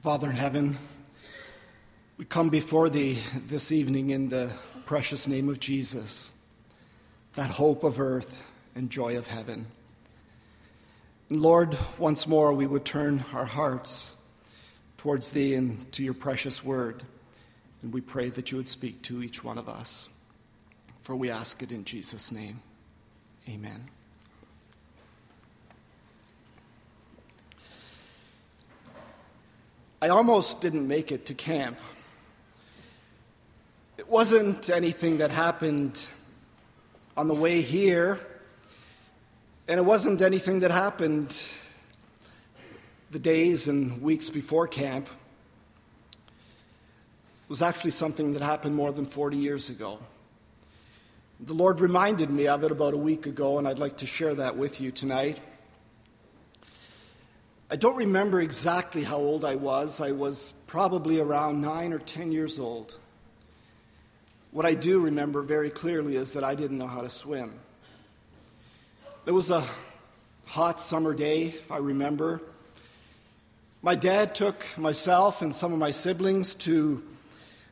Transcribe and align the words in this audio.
Father 0.00 0.30
in 0.30 0.36
heaven, 0.36 0.78
we 2.16 2.24
come 2.24 2.48
before 2.48 2.88
Thee 2.88 3.18
this 3.34 3.70
evening 3.70 4.08
in 4.08 4.30
the 4.30 4.50
precious 4.86 5.28
name 5.28 5.50
of 5.50 5.60
Jesus, 5.60 6.30
that 7.34 7.50
hope 7.50 7.84
of 7.84 8.00
earth 8.00 8.42
and 8.74 8.88
joy 8.88 9.18
of 9.18 9.26
heaven. 9.26 9.66
And 11.28 11.42
Lord, 11.42 11.76
once 11.98 12.26
more 12.26 12.54
we 12.54 12.66
would 12.66 12.86
turn 12.86 13.26
our 13.34 13.44
hearts 13.44 14.14
towards 14.96 15.32
Thee 15.32 15.54
and 15.54 15.92
to 15.92 16.02
Your 16.02 16.14
precious 16.14 16.64
word, 16.64 17.02
and 17.82 17.92
we 17.92 18.00
pray 18.00 18.30
that 18.30 18.50
You 18.50 18.56
would 18.56 18.70
speak 18.70 19.02
to 19.02 19.22
each 19.22 19.44
one 19.44 19.58
of 19.58 19.68
us. 19.68 20.08
For 21.02 21.14
we 21.14 21.28
ask 21.28 21.62
it 21.62 21.72
in 21.72 21.84
Jesus' 21.84 22.32
name. 22.32 22.62
Amen. 23.46 23.90
I 30.02 30.08
almost 30.08 30.62
didn't 30.62 30.88
make 30.88 31.12
it 31.12 31.26
to 31.26 31.34
camp. 31.34 31.78
It 33.98 34.08
wasn't 34.08 34.70
anything 34.70 35.18
that 35.18 35.30
happened 35.30 36.02
on 37.18 37.28
the 37.28 37.34
way 37.34 37.60
here, 37.60 38.18
and 39.68 39.78
it 39.78 39.82
wasn't 39.82 40.22
anything 40.22 40.60
that 40.60 40.70
happened 40.70 41.42
the 43.10 43.18
days 43.18 43.68
and 43.68 44.00
weeks 44.00 44.30
before 44.30 44.66
camp. 44.66 45.06
It 46.16 47.50
was 47.50 47.60
actually 47.60 47.90
something 47.90 48.32
that 48.32 48.40
happened 48.40 48.74
more 48.74 48.92
than 48.92 49.04
40 49.04 49.36
years 49.36 49.68
ago. 49.68 49.98
The 51.40 51.52
Lord 51.52 51.78
reminded 51.78 52.30
me 52.30 52.46
of 52.46 52.64
it 52.64 52.70
about 52.70 52.94
a 52.94 52.98
week 52.98 53.26
ago, 53.26 53.58
and 53.58 53.68
I'd 53.68 53.78
like 53.78 53.98
to 53.98 54.06
share 54.06 54.34
that 54.36 54.56
with 54.56 54.80
you 54.80 54.92
tonight. 54.92 55.40
I 57.72 57.76
don't 57.76 57.94
remember 57.94 58.40
exactly 58.40 59.04
how 59.04 59.18
old 59.18 59.44
I 59.44 59.54
was. 59.54 60.00
I 60.00 60.10
was 60.10 60.54
probably 60.66 61.20
around 61.20 61.60
nine 61.60 61.92
or 61.92 62.00
ten 62.00 62.32
years 62.32 62.58
old. 62.58 62.98
What 64.50 64.66
I 64.66 64.74
do 64.74 64.98
remember 64.98 65.42
very 65.42 65.70
clearly 65.70 66.16
is 66.16 66.32
that 66.32 66.42
I 66.42 66.56
didn't 66.56 66.78
know 66.78 66.88
how 66.88 67.02
to 67.02 67.10
swim. 67.10 67.54
It 69.24 69.30
was 69.30 69.52
a 69.52 69.64
hot 70.46 70.80
summer 70.80 71.14
day, 71.14 71.54
I 71.70 71.76
remember. 71.76 72.42
My 73.82 73.94
dad 73.94 74.34
took 74.34 74.66
myself 74.76 75.40
and 75.40 75.54
some 75.54 75.72
of 75.72 75.78
my 75.78 75.92
siblings 75.92 76.54
to 76.54 77.00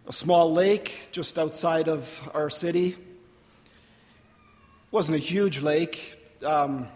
a 0.07 0.13
small 0.13 0.53
lake 0.53 1.09
just 1.11 1.37
outside 1.41 1.89
of 1.89 2.31
our 2.35 2.51
city. 2.51 2.91
It 2.91 2.97
wasn't 4.93 5.17
a 5.17 5.21
huge 5.21 5.61
lake, 5.61 6.21
um, 6.45 6.87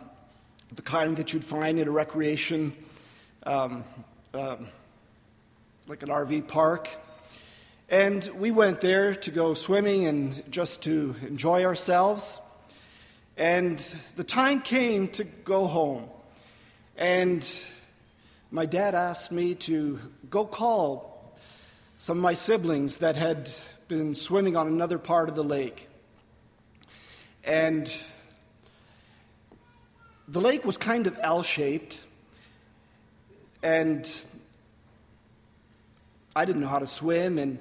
the 0.73 0.83
kind 0.83 1.17
that 1.17 1.33
you'd 1.33 1.45
find 1.45 1.81
in 1.81 1.89
a 1.89 1.91
recreation 1.91 2.77
um, 3.45 3.85
um, 4.35 4.69
like 5.87 6.03
an 6.03 6.09
RV 6.09 6.49
park. 6.49 6.89
And 7.89 8.25
we 8.37 8.51
went 8.51 8.81
there 8.81 9.15
to 9.15 9.31
go 9.31 9.55
swimming 9.55 10.07
and 10.07 10.51
just 10.51 10.83
to 10.85 11.15
enjoy 11.27 11.65
ourselves. 11.65 12.41
And 13.37 13.79
the 14.17 14.25
time 14.25 14.61
came 14.61 15.09
to 15.09 15.25
go 15.25 15.67
home. 15.67 16.09
And 16.97 17.47
my 18.51 18.67
dad 18.67 18.95
asked 18.95 19.33
me 19.33 19.55
to 19.57 19.99
go 20.31 20.45
call 20.45 21.37
some 21.99 22.19
of 22.19 22.23
my 22.23 22.35
siblings 22.35 22.99
that 22.99 23.17
had 23.17 23.51
been 23.89 24.15
swimming 24.15 24.57
on 24.57 24.67
another 24.67 24.99
part 24.99 25.29
of 25.29 25.35
the 25.35 25.45
lake. 25.45 25.89
And 27.45 27.93
the 30.29 30.41
lake 30.41 30.65
was 30.65 30.77
kind 30.77 31.07
of 31.07 31.19
L 31.23 31.43
shaped. 31.43 32.05
And 33.63 34.21
I 36.35 36.45
didn't 36.45 36.63
know 36.63 36.69
how 36.69 36.79
to 36.79 36.87
swim, 36.87 37.39
and 37.39 37.59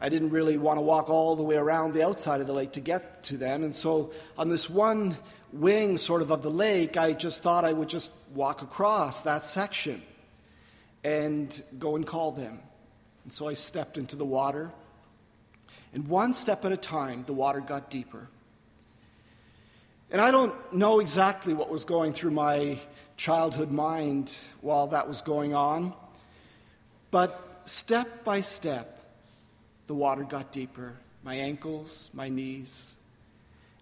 I 0.00 0.08
didn't 0.08 0.30
really 0.30 0.58
want 0.58 0.78
to 0.78 0.82
walk 0.82 1.10
all 1.10 1.36
the 1.36 1.42
way 1.42 1.56
around 1.56 1.94
the 1.94 2.04
outside 2.04 2.40
of 2.40 2.46
the 2.46 2.52
lake 2.52 2.72
to 2.72 2.80
get 2.80 3.22
to 3.24 3.36
them. 3.36 3.64
And 3.64 3.74
so, 3.74 4.12
on 4.36 4.48
this 4.48 4.68
one 4.68 5.16
wing, 5.52 5.98
sort 5.98 6.22
of, 6.22 6.30
of 6.30 6.42
the 6.42 6.50
lake, 6.50 6.96
I 6.96 7.12
just 7.12 7.42
thought 7.42 7.64
I 7.64 7.72
would 7.72 7.88
just 7.88 8.12
walk 8.34 8.62
across 8.62 9.22
that 9.22 9.44
section 9.44 10.02
and 11.04 11.62
go 11.78 11.96
and 11.96 12.06
call 12.06 12.32
them. 12.32 12.60
And 13.24 13.32
so 13.32 13.48
I 13.48 13.54
stepped 13.54 13.98
into 13.98 14.16
the 14.16 14.24
water. 14.24 14.70
And 15.92 16.08
one 16.08 16.34
step 16.34 16.64
at 16.64 16.72
a 16.72 16.76
time, 16.76 17.24
the 17.24 17.32
water 17.32 17.60
got 17.60 17.90
deeper. 17.90 18.28
And 20.10 20.20
I 20.20 20.30
don't 20.30 20.54
know 20.72 21.00
exactly 21.00 21.54
what 21.54 21.70
was 21.70 21.84
going 21.84 22.12
through 22.12 22.32
my 22.32 22.78
childhood 23.16 23.70
mind 23.70 24.36
while 24.60 24.88
that 24.88 25.06
was 25.06 25.20
going 25.20 25.54
on. 25.54 25.94
But 27.10 27.62
step 27.66 28.24
by 28.24 28.40
step, 28.40 28.98
the 29.86 29.94
water 29.94 30.24
got 30.24 30.52
deeper 30.52 30.94
my 31.22 31.34
ankles, 31.34 32.10
my 32.12 32.28
knees. 32.28 32.94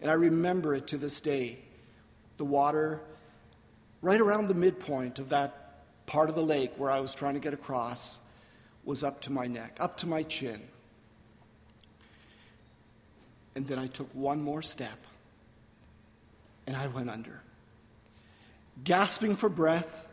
And 0.00 0.10
I 0.10 0.14
remember 0.14 0.74
it 0.74 0.88
to 0.88 0.98
this 0.98 1.20
day. 1.20 1.58
The 2.36 2.44
water, 2.44 3.00
right 4.02 4.20
around 4.20 4.48
the 4.48 4.54
midpoint 4.54 5.18
of 5.18 5.30
that 5.30 5.84
part 6.06 6.28
of 6.28 6.34
the 6.34 6.42
lake 6.42 6.72
where 6.76 6.90
I 6.90 7.00
was 7.00 7.14
trying 7.14 7.34
to 7.34 7.40
get 7.40 7.54
across, 7.54 8.18
was 8.84 9.04
up 9.04 9.20
to 9.22 9.32
my 9.32 9.46
neck, 9.46 9.76
up 9.80 9.98
to 9.98 10.06
my 10.06 10.22
chin. 10.22 10.62
And 13.54 13.66
then 13.66 13.78
I 13.78 13.88
took 13.88 14.08
one 14.14 14.40
more 14.40 14.62
step, 14.62 14.98
and 16.68 16.76
I 16.76 16.86
went 16.86 17.08
under 17.08 17.40
gasping 18.84 19.36
for 19.36 19.48
breath, 19.48 20.06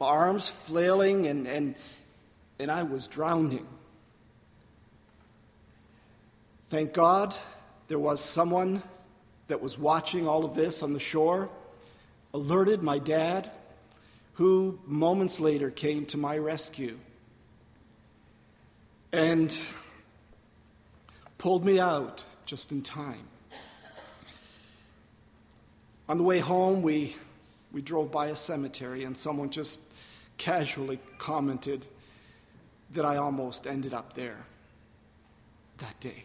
arms 0.00 0.48
flailing, 0.48 1.26
and, 1.26 1.48
and, 1.48 1.74
and 2.58 2.70
I 2.70 2.82
was 2.82 3.08
drowning. 3.08 3.66
Thank 6.68 6.92
God 6.92 7.34
there 7.88 7.98
was 7.98 8.20
someone 8.20 8.82
that 9.48 9.60
was 9.62 9.78
watching 9.78 10.28
all 10.28 10.44
of 10.44 10.54
this 10.54 10.82
on 10.82 10.92
the 10.92 11.00
shore, 11.00 11.48
alerted 12.34 12.82
my 12.82 12.98
dad, 12.98 13.50
who 14.34 14.78
moments 14.86 15.40
later 15.40 15.70
came 15.70 16.04
to 16.06 16.16
my 16.16 16.36
rescue 16.36 16.98
and 19.12 19.64
pulled 21.38 21.64
me 21.64 21.80
out 21.80 22.22
just 22.44 22.70
in 22.70 22.82
time. 22.82 23.31
On 26.08 26.18
the 26.18 26.24
way 26.24 26.40
home, 26.40 26.82
we 26.82 27.14
we 27.72 27.80
drove 27.80 28.12
by 28.12 28.26
a 28.26 28.36
cemetery 28.36 29.04
and 29.04 29.16
someone 29.16 29.50
just 29.50 29.80
casually 30.36 30.98
commented 31.18 31.86
that 32.92 33.04
I 33.04 33.16
almost 33.16 33.66
ended 33.66 33.94
up 33.94 34.14
there 34.14 34.44
that 35.78 35.98
day. 36.00 36.24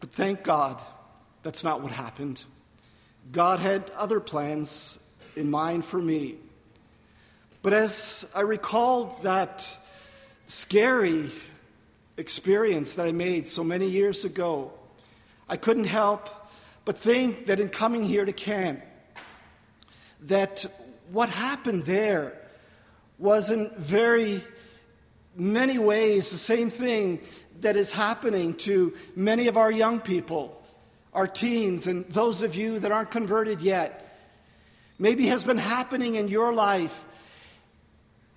But 0.00 0.10
thank 0.10 0.42
God 0.42 0.82
that's 1.44 1.62
not 1.62 1.80
what 1.80 1.92
happened. 1.92 2.44
God 3.30 3.60
had 3.60 3.88
other 3.96 4.18
plans 4.18 4.98
in 5.36 5.50
mind 5.50 5.84
for 5.84 5.98
me. 5.98 6.36
But 7.62 7.72
as 7.72 8.30
I 8.34 8.40
recalled 8.40 9.22
that 9.22 9.78
scary 10.48 11.30
experience 12.16 12.94
that 12.94 13.06
I 13.06 13.12
made 13.12 13.46
so 13.46 13.62
many 13.62 13.88
years 13.88 14.24
ago, 14.24 14.72
I 15.52 15.56
couldn't 15.56 15.84
help 15.84 16.30
but 16.86 16.96
think 16.96 17.44
that 17.44 17.60
in 17.60 17.68
coming 17.68 18.04
here 18.04 18.24
to 18.24 18.32
camp, 18.32 18.80
that 20.22 20.64
what 21.10 21.28
happened 21.28 21.84
there 21.84 22.32
was 23.18 23.50
in 23.50 23.70
very 23.76 24.42
many 25.36 25.78
ways 25.78 26.30
the 26.30 26.38
same 26.38 26.70
thing 26.70 27.20
that 27.60 27.76
is 27.76 27.92
happening 27.92 28.54
to 28.54 28.94
many 29.14 29.46
of 29.46 29.58
our 29.58 29.70
young 29.70 30.00
people, 30.00 30.58
our 31.12 31.26
teens, 31.26 31.86
and 31.86 32.06
those 32.06 32.42
of 32.42 32.56
you 32.56 32.78
that 32.78 32.90
aren't 32.90 33.10
converted 33.10 33.60
yet. 33.60 34.18
Maybe 34.98 35.26
has 35.26 35.44
been 35.44 35.58
happening 35.58 36.14
in 36.14 36.28
your 36.28 36.54
life 36.54 37.04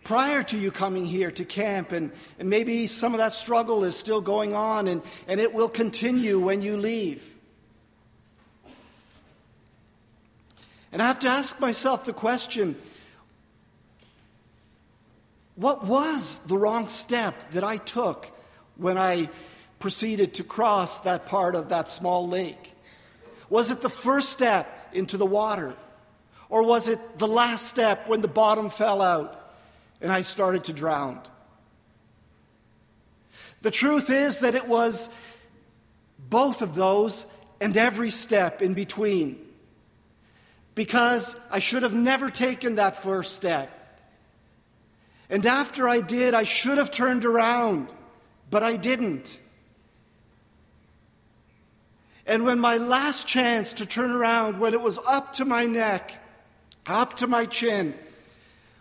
prior 0.06 0.44
to 0.44 0.58
you 0.58 0.72
coming 0.72 1.04
here 1.04 1.32
to 1.32 1.44
camp, 1.44 1.92
and, 1.92 2.12
and 2.40 2.50
maybe 2.50 2.88
some 2.88 3.14
of 3.14 3.18
that 3.18 3.34
struggle 3.34 3.84
is 3.84 3.98
still 3.98 4.22
going 4.22 4.56
on, 4.56 4.88
and, 4.88 5.02
and 5.28 5.42
it 5.42 5.54
will 5.54 5.68
continue 5.68 6.40
when 6.40 6.62
you 6.62 6.78
leave. 6.78 7.36
And 10.92 11.02
I 11.02 11.08
have 11.08 11.20
to 11.20 11.28
ask 11.28 11.60
myself 11.60 12.06
the 12.06 12.14
question 12.14 12.78
what 15.56 15.86
was 15.86 16.40
the 16.40 16.58
wrong 16.58 16.88
step 16.88 17.34
that 17.52 17.64
I 17.64 17.78
took 17.78 18.30
when 18.76 18.98
I 18.98 19.30
proceeded 19.80 20.34
to 20.36 20.44
cross 20.44 21.00
that 21.02 21.26
part 21.26 21.56
of 21.56 21.70
that 21.70 21.90
small 21.90 22.28
lake? 22.28 22.74
Was 23.50 23.72
it 23.72 23.82
the 23.82 23.90
first 23.90 24.30
step 24.30 24.90
into 24.94 25.18
the 25.18 25.26
water? 25.26 25.76
Or 26.50 26.64
was 26.64 26.88
it 26.88 27.20
the 27.20 27.28
last 27.28 27.68
step 27.68 28.08
when 28.08 28.22
the 28.22 28.28
bottom 28.28 28.70
fell 28.70 29.02
out 29.02 29.45
and 30.02 30.12
I 30.12 30.22
started 30.22 30.66
to 30.66 30.74
drown? 30.74 31.22
The 33.62 33.72
truth 33.72 34.10
is 34.10 34.40
that 34.40 34.56
it 34.56 34.68
was 34.68 35.10
both 36.20 36.62
of 36.62 36.76
those 36.76 37.26
and 37.60 37.76
every 37.78 38.12
step 38.12 38.62
in 38.62 38.74
between. 38.74 39.42
because 40.76 41.38
I 41.50 41.60
should 41.60 41.84
have 41.84 41.94
never 41.94 42.30
taken 42.30 42.76
that 42.76 43.02
first 43.02 43.34
step. 43.34 43.72
And 45.30 45.46
after 45.46 45.88
I 45.88 46.02
did, 46.02 46.34
I 46.34 46.44
should 46.44 46.78
have 46.78 46.92
turned 46.92 47.26
around, 47.26 47.92
but 48.52 48.62
I 48.62 48.76
didn't. 48.76 49.40
And 52.28 52.44
when 52.44 52.60
my 52.60 52.78
last 52.78 53.28
chance 53.28 53.74
to 53.74 53.86
turn 53.86 54.12
around, 54.12 54.60
when 54.60 54.74
it 54.74 54.82
was 54.82 55.00
up 55.08 55.34
to 55.34 55.46
my 55.46 55.66
neck, 55.66 56.22
up 56.86 57.16
to 57.18 57.28
my 57.28 57.46
chin, 57.46 57.96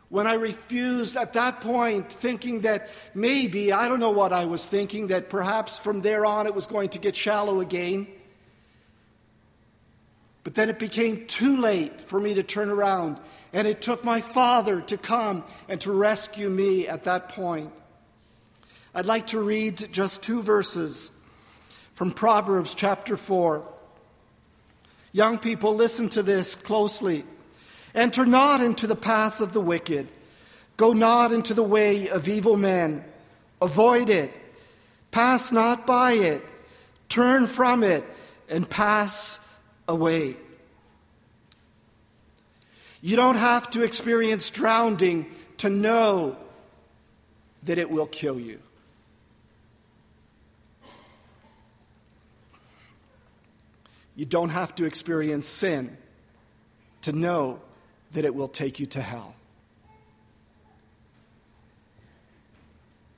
when 0.09 0.27
I 0.27 0.35
refused 0.35 1.17
at 1.17 1.33
that 1.33 1.61
point, 1.61 2.13
thinking 2.13 2.61
that 2.61 2.89
maybe, 3.15 3.73
I 3.73 3.89
don't 3.89 4.01
know 4.01 4.11
what 4.11 4.33
I 4.33 4.45
was 4.45 4.67
thinking, 4.67 5.09
that 5.09 5.29
perhaps 5.29 5.79
from 5.79 6.03
there 6.03 6.25
on 6.25 6.47
it 6.47 6.55
was 6.55 6.67
going 6.67 6.91
to 6.91 6.99
get 6.99 7.17
shallow 7.17 7.61
again. 7.61 8.07
But 10.45 10.55
then 10.55 10.69
it 10.69 10.79
became 10.79 11.27
too 11.27 11.57
late 11.57 12.01
for 12.01 12.21
me 12.21 12.35
to 12.35 12.43
turn 12.43 12.69
around, 12.69 13.19
and 13.53 13.67
it 13.67 13.81
took 13.81 14.05
my 14.05 14.21
father 14.21 14.83
to 14.83 14.99
come 14.99 15.45
and 15.69 15.81
to 15.81 15.93
rescue 15.93 16.51
me 16.51 16.87
at 16.87 17.05
that 17.05 17.31
point. 17.31 17.73
I'd 18.95 19.07
like 19.07 19.29
to 19.29 19.41
read 19.41 19.89
just 19.91 20.23
two 20.23 20.43
verses 20.43 21.11
from 21.95 22.13
Proverbs 22.13 22.75
chapter 22.75 23.17
4. 23.17 23.65
Young 25.13 25.39
people, 25.39 25.75
listen 25.75 26.09
to 26.11 26.23
this 26.23 26.55
closely. 26.55 27.25
Enter 27.95 28.27
not 28.27 28.61
into 28.61 28.87
the 28.87 28.97
path 28.97 29.41
of 29.41 29.53
the 29.53 29.61
wicked, 29.61 30.09
go 30.77 30.93
not 30.93 31.33
into 31.33 31.55
the 31.55 31.63
way 31.63 32.09
of 32.09 32.29
evil 32.29 32.57
men. 32.57 33.05
Avoid 33.63 34.11
it, 34.11 34.33
pass 35.11 35.53
not 35.53 35.87
by 35.87 36.13
it, 36.13 36.45
turn 37.09 37.47
from 37.47 37.83
it, 37.85 38.05
and 38.49 38.69
pass 38.69 39.39
away. 39.87 40.37
You 43.01 43.17
don't 43.17 43.37
have 43.37 43.71
to 43.71 43.83
experience 43.83 44.51
drowning 44.51 45.27
to 45.59 45.71
know 45.71 46.37
that 47.63 47.79
it 47.79 47.91
will 47.91 48.07
kill 48.07 48.41
you. 48.41 48.59
You 54.17 54.25
don't 54.25 54.51
have 54.51 54.75
to 54.77 54.85
experience 54.85 55.47
sin 55.47 55.97
to 57.03 57.13
know 57.13 57.61
that 58.15 58.25
it 58.25 58.35
will 58.35 58.49
take 58.49 58.81
you 58.81 58.87
to 58.87 59.01
hell. 59.01 59.35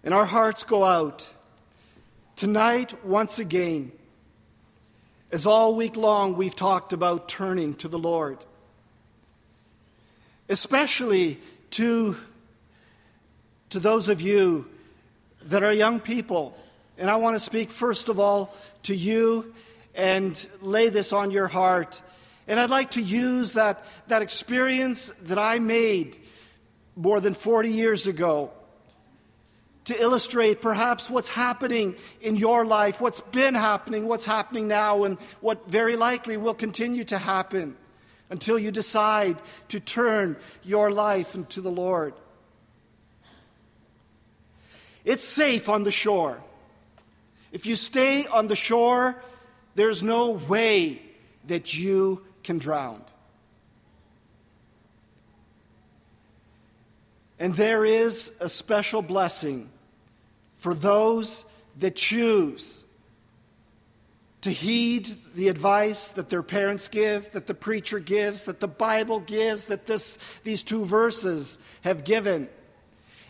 And 0.03 0.13
our 0.13 0.25
hearts 0.25 0.65
go 0.65 0.85
out 0.85 1.33
tonight 2.35 3.05
once 3.05 3.39
again, 3.39 3.93
as 5.33 5.47
all 5.47 5.75
week 5.75 5.97
long 5.97 6.37
we've 6.37 6.57
talked 6.57 6.93
about 6.93 7.29
turning 7.29 7.75
to 7.77 7.89
the 7.89 7.99
Lord, 7.99 8.39
especially 10.49 11.41
to, 11.73 12.17
to 13.71 13.81
those 13.81 14.09
of 14.09 14.21
you 14.21 14.69
that 15.47 15.63
are 15.63 15.73
young 15.73 16.01
people. 16.01 16.57
And 16.99 17.11
I 17.11 17.17
want 17.17 17.37
to 17.37 17.41
speak 17.41 17.71
first 17.71 18.09
of 18.09 18.19
all 18.19 18.55
to 18.85 18.95
you 18.95 19.55
and 19.95 20.47
lay 20.61 20.89
this 20.89 21.13
on 21.13 21.31
your 21.31 21.49
heart. 21.49 22.01
And 22.49 22.61
I'd 22.61 22.71
like 22.71 22.93
to 22.93 23.03
use 23.03 23.55
that, 23.55 23.85
that 24.07 24.23
experience 24.23 25.11
that 25.23 25.39
I 25.39 25.59
made 25.59 26.19
more 26.95 27.21
than 27.21 27.35
40 27.35 27.71
years 27.71 28.07
ago 28.07 28.51
to 29.85 30.01
illustrate 30.01 30.61
perhaps 30.61 31.09
what's 31.09 31.29
happening 31.29 31.95
in 32.21 32.37
your 32.37 32.65
life, 32.65 33.01
what's 33.01 33.21
been 33.21 33.55
happening, 33.55 34.07
what's 34.09 34.25
happening 34.25 34.67
now, 34.67 35.05
and 35.05 35.19
what 35.41 35.69
very 35.71 35.97
likely 35.97 36.37
will 36.37 36.55
continue 36.55 37.05
to 37.05 37.19
happen 37.19 37.77
until 38.29 38.59
you 38.59 38.73
decide 38.73 39.37
to 39.69 39.79
turn 39.79 40.37
your 40.65 40.91
life 40.91 41.35
into 41.37 41.61
the 41.61 41.71
Lord. 41.71 42.15
It's 45.05 45.25
safe 45.25 45.69
on 45.69 45.85
the 45.85 45.93
shore. 45.93 46.43
If 47.53 47.65
you 47.65 47.77
stay 47.77 48.27
on 48.27 48.49
the 48.49 48.57
shore, 48.57 49.23
there's 49.77 50.03
no 50.03 50.31
way 50.33 51.01
that 51.47 51.75
you 51.75 52.25
can 52.47 52.59
drown. 52.59 53.03
And 57.39 57.55
there 57.55 57.85
is 57.85 58.33
a 58.41 58.49
special 58.49 59.03
blessing 59.03 59.69
for 60.55 60.73
those 60.73 61.45
that 61.81 61.97
choose 61.97 62.85
to 64.43 64.51
heed 64.51 65.11
the 65.35 65.49
advice 65.49 66.13
that 66.13 66.31
their 66.31 66.43
parents 66.43 66.87
give, 66.87 67.31
that 67.33 67.49
the 67.49 67.55
preacher 67.55 67.99
gives, 67.99 68.45
that 68.45 68.61
the 68.61 68.69
Bible 68.69 69.19
gives, 69.19 69.67
that 69.67 69.87
this, 69.87 70.17
these 70.45 70.63
two 70.63 70.85
verses 70.85 71.59
have 71.83 72.05
given, 72.05 72.49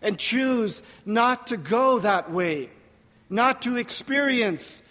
and 0.03 0.19
choose 0.19 0.83
not 1.07 1.47
to 1.47 1.57
go 1.57 1.99
that 2.01 2.31
way, 2.31 2.69
not 3.31 3.63
to 3.63 3.77
experience 3.77 4.83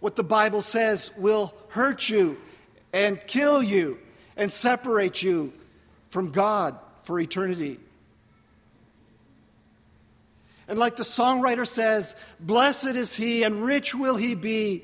what 0.00 0.16
the 0.16 0.24
Bible 0.24 0.62
says 0.62 1.12
will 1.16 1.54
hurt 1.68 2.08
you 2.08 2.36
and 2.96 3.20
kill 3.26 3.62
you 3.62 3.98
and 4.38 4.50
separate 4.50 5.22
you 5.22 5.52
from 6.08 6.30
God 6.30 6.78
for 7.02 7.20
eternity. 7.20 7.78
And 10.66 10.78
like 10.78 10.96
the 10.96 11.02
songwriter 11.02 11.66
says, 11.66 12.16
Blessed 12.40 12.96
is 12.96 13.14
he 13.14 13.42
and 13.42 13.62
rich 13.62 13.94
will 13.94 14.16
he 14.16 14.34
be 14.34 14.82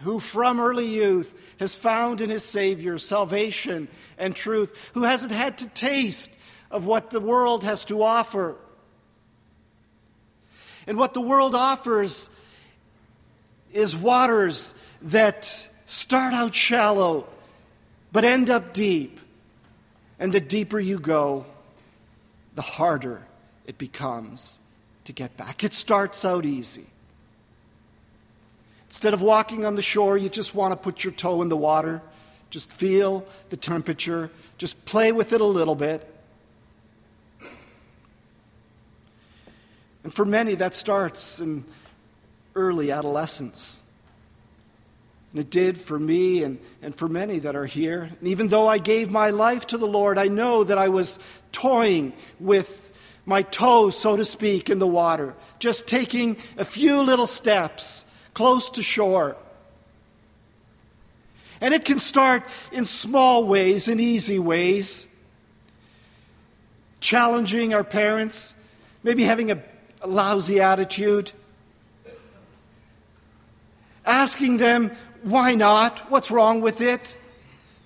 who 0.00 0.18
from 0.18 0.58
early 0.58 0.86
youth 0.86 1.34
has 1.60 1.76
found 1.76 2.22
in 2.22 2.30
his 2.30 2.42
Savior 2.42 2.96
salvation 2.96 3.88
and 4.16 4.34
truth, 4.34 4.90
who 4.94 5.02
hasn't 5.02 5.32
had 5.32 5.58
to 5.58 5.68
taste 5.68 6.34
of 6.70 6.86
what 6.86 7.10
the 7.10 7.20
world 7.20 7.64
has 7.64 7.84
to 7.86 8.02
offer. 8.02 8.56
And 10.86 10.96
what 10.96 11.12
the 11.12 11.20
world 11.20 11.54
offers 11.54 12.30
is 13.74 13.94
waters 13.94 14.74
that 15.02 15.68
start 15.86 16.34
out 16.34 16.54
shallow 16.54 17.26
but 18.16 18.24
end 18.24 18.48
up 18.48 18.72
deep. 18.72 19.20
And 20.18 20.32
the 20.32 20.40
deeper 20.40 20.80
you 20.80 20.98
go, 20.98 21.44
the 22.54 22.62
harder 22.62 23.26
it 23.66 23.76
becomes 23.76 24.58
to 25.04 25.12
get 25.12 25.36
back. 25.36 25.62
It 25.62 25.74
starts 25.74 26.24
out 26.24 26.46
easy. 26.46 26.86
Instead 28.88 29.12
of 29.12 29.20
walking 29.20 29.66
on 29.66 29.74
the 29.74 29.82
shore, 29.82 30.16
you 30.16 30.30
just 30.30 30.54
want 30.54 30.72
to 30.72 30.76
put 30.76 31.04
your 31.04 31.12
toe 31.12 31.42
in 31.42 31.50
the 31.50 31.58
water, 31.58 32.00
just 32.48 32.72
feel 32.72 33.26
the 33.50 33.56
temperature, 33.58 34.30
just 34.56 34.86
play 34.86 35.12
with 35.12 35.34
it 35.34 35.42
a 35.42 35.44
little 35.44 35.74
bit. 35.74 36.10
And 40.04 40.14
for 40.14 40.24
many, 40.24 40.54
that 40.54 40.72
starts 40.72 41.38
in 41.38 41.66
early 42.54 42.90
adolescence. 42.90 43.82
And 45.36 45.44
it 45.44 45.50
did 45.50 45.78
for 45.78 45.98
me 45.98 46.44
and, 46.44 46.58
and 46.80 46.94
for 46.94 47.10
many 47.10 47.40
that 47.40 47.54
are 47.54 47.66
here. 47.66 48.10
And 48.20 48.26
even 48.26 48.48
though 48.48 48.66
I 48.66 48.78
gave 48.78 49.10
my 49.10 49.28
life 49.28 49.66
to 49.66 49.76
the 49.76 49.86
Lord, 49.86 50.16
I 50.16 50.28
know 50.28 50.64
that 50.64 50.78
I 50.78 50.88
was 50.88 51.18
toying 51.52 52.14
with 52.40 52.90
my 53.26 53.42
toes, 53.42 53.98
so 53.98 54.16
to 54.16 54.24
speak, 54.24 54.70
in 54.70 54.78
the 54.78 54.86
water, 54.86 55.34
just 55.58 55.86
taking 55.86 56.38
a 56.56 56.64
few 56.64 57.02
little 57.02 57.26
steps 57.26 58.06
close 58.32 58.70
to 58.70 58.82
shore. 58.82 59.36
And 61.60 61.74
it 61.74 61.84
can 61.84 61.98
start 61.98 62.42
in 62.72 62.86
small 62.86 63.44
ways, 63.44 63.88
in 63.88 64.00
easy 64.00 64.38
ways. 64.38 65.06
Challenging 67.00 67.74
our 67.74 67.84
parents, 67.84 68.54
maybe 69.02 69.24
having 69.24 69.50
a, 69.50 69.62
a 70.00 70.08
lousy 70.08 70.60
attitude 70.60 71.32
asking 74.06 74.56
them, 74.58 74.92
why 75.26 75.56
not? 75.56 76.08
What's 76.08 76.30
wrong 76.30 76.60
with 76.60 76.80
it? 76.80 77.16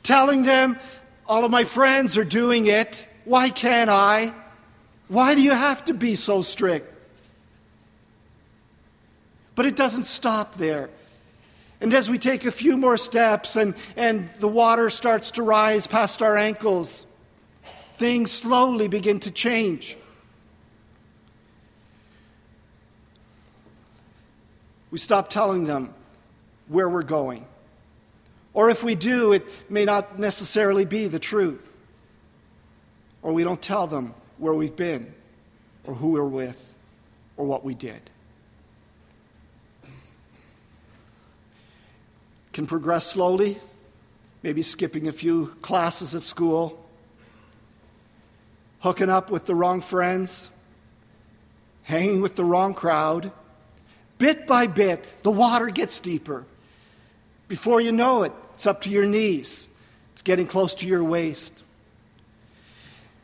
Telling 0.03 0.43
them, 0.43 0.79
all 1.27 1.43
of 1.43 1.51
my 1.51 1.65
friends 1.65 2.19
are 2.19 2.25
doing 2.25 2.67
it. 2.67 3.09
Why 3.25 3.49
can't 3.49 3.89
I? 3.89 4.35
Why 5.09 5.35
do 5.35 5.41
you 5.41 5.53
have 5.53 5.87
to 5.87 5.95
be 5.95 6.17
so 6.17 6.43
strict? 6.43 6.95
But 9.55 9.65
it 9.65 9.75
doesn't 9.75 10.05
stop 10.05 10.57
there. 10.57 10.91
And 11.81 11.95
as 11.95 12.11
we 12.11 12.19
take 12.19 12.45
a 12.45 12.53
few 12.53 12.77
more 12.77 12.99
steps 12.99 13.57
and, 13.57 13.75
and 13.97 14.29
the 14.39 14.49
water 14.49 14.91
starts 14.91 15.31
to 15.33 15.43
rise 15.43 15.87
past 15.87 16.21
our 16.21 16.37
ankles, 16.37 17.07
things 17.93 18.31
slowly 18.31 18.87
begin 18.87 19.19
to 19.21 19.31
change. 19.31 19.97
We 24.91 24.99
stop 24.99 25.31
telling 25.31 25.65
them, 25.65 25.95
where 26.71 26.89
we're 26.89 27.03
going. 27.03 27.45
Or 28.55 28.71
if 28.71 28.83
we 28.83 28.95
do, 28.95 29.33
it 29.33 29.45
may 29.69 29.85
not 29.85 30.19
necessarily 30.19 30.85
be 30.85 31.07
the 31.07 31.19
truth. 31.19 31.77
Or 33.23 33.33
we 33.33 33.45
don't 33.45 33.61
tell 33.61 33.87
them 33.87 34.15
where 34.39 34.55
we've 34.55 34.75
been, 34.75 35.13
or 35.85 35.95
who 35.95 36.13
we're 36.13 36.25
with, 36.25 36.73
or 37.37 37.45
what 37.45 37.65
we 37.65 37.75
did. 37.75 38.01
Can 42.53 42.67
progress 42.67 43.07
slowly, 43.07 43.59
maybe 44.43 44.63
skipping 44.63 45.09
a 45.09 45.13
few 45.13 45.49
classes 45.61 46.15
at 46.15 46.23
school, 46.23 46.85
hooking 48.81 49.11
up 49.11 49.31
with 49.31 49.47
the 49.47 49.55
wrong 49.55 49.81
friends, 49.81 50.51
hanging 51.83 52.21
with 52.21 52.37
the 52.37 52.45
wrong 52.45 52.75
crowd. 52.75 53.33
Bit 54.19 54.47
by 54.47 54.67
bit, 54.67 55.05
the 55.23 55.31
water 55.31 55.67
gets 55.71 56.01
deeper. 56.01 56.47
Before 57.51 57.81
you 57.81 57.91
know 57.91 58.23
it, 58.23 58.33
it's 58.55 58.69
up 58.69 58.83
to 58.83 58.91
your 58.91 59.05
knees, 59.05 59.69
it's 60.13 60.23
getting 60.23 60.47
close 60.47 60.77
to 60.77 60.87
your 60.87 61.03
waist. 61.03 61.65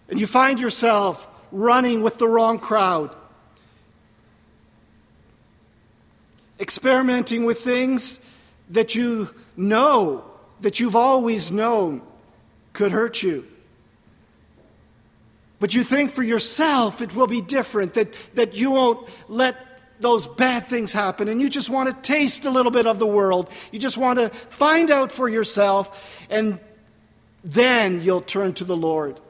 And 0.09 0.19
you 0.19 0.27
find 0.27 0.59
yourself 0.59 1.29
running 1.53 2.03
with 2.03 2.19
the 2.19 2.27
wrong 2.27 2.59
crowd, 2.59 3.15
experimenting 6.59 7.45
with 7.45 7.61
things 7.61 8.19
that 8.71 8.97
you 8.97 9.33
know, 9.57 10.25
that 10.61 10.81
you've 10.81 10.97
always 10.97 11.53
known 11.53 12.03
could 12.73 12.91
hurt 12.91 13.23
you. 13.23 13.47
But 15.61 15.73
you 15.73 15.85
think 15.85 16.11
for 16.11 16.25
yourself 16.25 17.01
it 17.01 17.15
will 17.15 17.29
be 17.29 17.43
different, 17.43 17.95
that, 17.95 18.13
that 18.35 18.57
you 18.57 18.73
won't 18.73 19.09
let 19.29 19.57
those 20.01 20.27
bad 20.27 20.67
things 20.67 20.93
happen, 20.93 21.29
and 21.29 21.41
you 21.41 21.49
just 21.49 21.71
want 21.71 21.89
to 21.89 22.13
taste 22.13 22.45
a 22.45 22.51
little 22.51 22.73
bit 22.73 22.87
of 22.87 22.99
the 22.99 23.07
world. 23.07 23.51
You 23.73 23.79
just 23.79 23.97
want 23.97 24.19
to 24.19 24.29
find 24.29 24.91
out 24.91 25.13
for 25.13 25.29
yourself, 25.29 26.27
and 26.31 26.59
then 27.45 28.03
you'll 28.03 28.21
turn 28.21 28.53
to 28.55 28.65
the 28.65 28.77
Lord. 28.77 29.21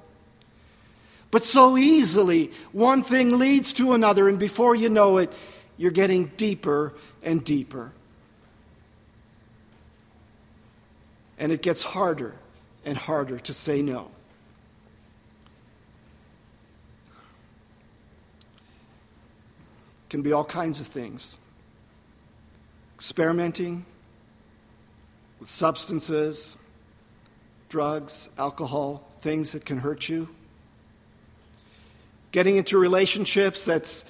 But 1.31 1.45
so 1.45 1.77
easily, 1.77 2.51
one 2.73 3.03
thing 3.03 3.39
leads 3.39 3.73
to 3.75 3.93
another, 3.93 4.29
and 4.29 4.39
before 4.39 4.75
you 4.75 4.89
know 4.89 5.19
it, 5.19 5.33
you're 5.77 5.91
getting 5.91 6.33
deeper 6.37 6.95
and 7.23 7.45
deeper. 7.45 7.93
And 11.39 11.53
it 11.53 11.61
gets 11.61 11.83
harder 11.85 12.35
and 12.85 12.97
harder 12.97 13.39
to 13.41 13.53
say 13.53 13.83
no. 13.83 14.11
Can 20.09 20.23
be 20.23 20.33
all 20.33 20.45
kinds 20.45 20.81
of 20.81 20.87
things. 20.87 21.39
Experimenting 22.95 23.85
with 25.41 25.51
substances, 25.51 26.57
drugs, 27.69 28.29
alcohol, 28.39 29.07
things 29.21 29.53
that 29.53 29.65
can 29.65 29.79
hurt 29.79 30.09
you. 30.09 30.29
Getting 32.33 32.57
into 32.57 32.79
relationships 32.79 33.65
that 33.65 34.05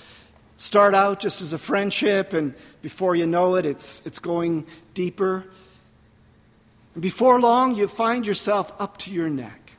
start 0.56 0.94
out 0.94 1.20
just 1.20 1.40
as 1.40 1.52
a 1.52 1.58
friendship, 1.58 2.32
and 2.32 2.54
before 2.82 3.14
you 3.14 3.26
know 3.26 3.56
it, 3.56 3.66
it's, 3.66 4.02
it's 4.04 4.18
going 4.18 4.66
deeper. 4.94 5.44
And 6.94 7.02
before 7.02 7.40
long, 7.40 7.74
you 7.74 7.88
find 7.88 8.26
yourself 8.26 8.72
up 8.80 8.98
to 8.98 9.10
your 9.10 9.28
neck. 9.28 9.72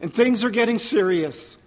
And 0.00 0.12
things 0.12 0.44
are 0.44 0.50
getting 0.50 0.78
serious. 0.78 1.58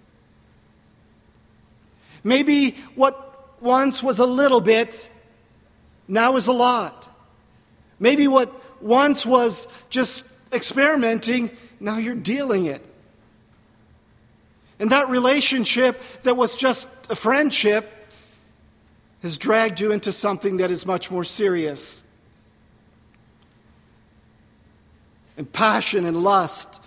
Maybe 2.24 2.72
what 2.96 3.62
once 3.62 4.04
was 4.04 4.20
a 4.20 4.26
little 4.26 4.62
bit 4.62 5.10
now 6.08 6.36
is 6.36 6.48
a 6.48 6.54
lot. 6.54 7.08
Maybe 8.00 8.28
what 8.28 8.52
once 8.82 9.26
was 9.26 9.68
just 9.90 10.26
experimenting, 10.52 11.52
now 11.80 11.98
you're 11.98 12.16
dealing 12.16 12.66
it. 12.66 12.86
And 14.80 14.90
that 14.92 15.10
relationship 15.10 16.02
that 16.24 16.36
was 16.36 16.56
just 16.56 16.88
a 17.10 17.16
friendship 17.16 17.90
has 19.22 19.38
dragged 19.38 19.80
you 19.80 19.92
into 19.92 20.12
something 20.12 20.58
that 20.58 20.72
is 20.72 20.86
much 20.86 21.12
more 21.12 21.24
serious. 21.24 22.04
And 25.38 25.52
passion 25.52 26.06
and 26.06 26.24
lust 26.24 26.82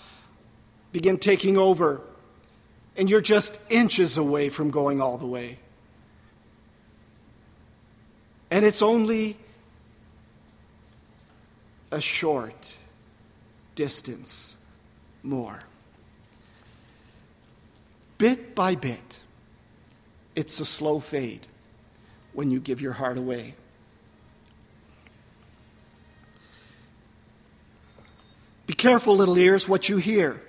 begin 0.93 1.19
taking 1.19 1.57
over 1.57 2.01
and 2.97 3.11
you're 3.11 3.21
just 3.21 3.59
inches 3.69 4.17
away 4.17 4.49
from 4.49 4.71
going 4.71 5.01
all 5.01 5.19
the 5.19 5.27
way. 5.27 5.59
And 8.51 8.65
it's 8.65 8.83
only 8.83 9.37
a 11.91 12.01
short 12.01 12.77
distance 13.75 14.57
more. 15.23 15.59
Bit 18.19 18.55
by 18.55 18.77
bit, 18.77 19.21
it's 20.37 20.61
a 20.61 20.65
slow 20.65 21.01
fade 21.01 21.47
when 22.33 22.51
you 22.51 22.61
give 22.61 22.81
your 22.81 22.93
heart 22.93 23.19
away. 23.19 23.55
Be 28.67 28.75
careful, 28.75 29.17
little 29.17 29.37
ears, 29.37 29.69
what 29.69 29.89
you 29.89 29.97
hear. 29.97 30.41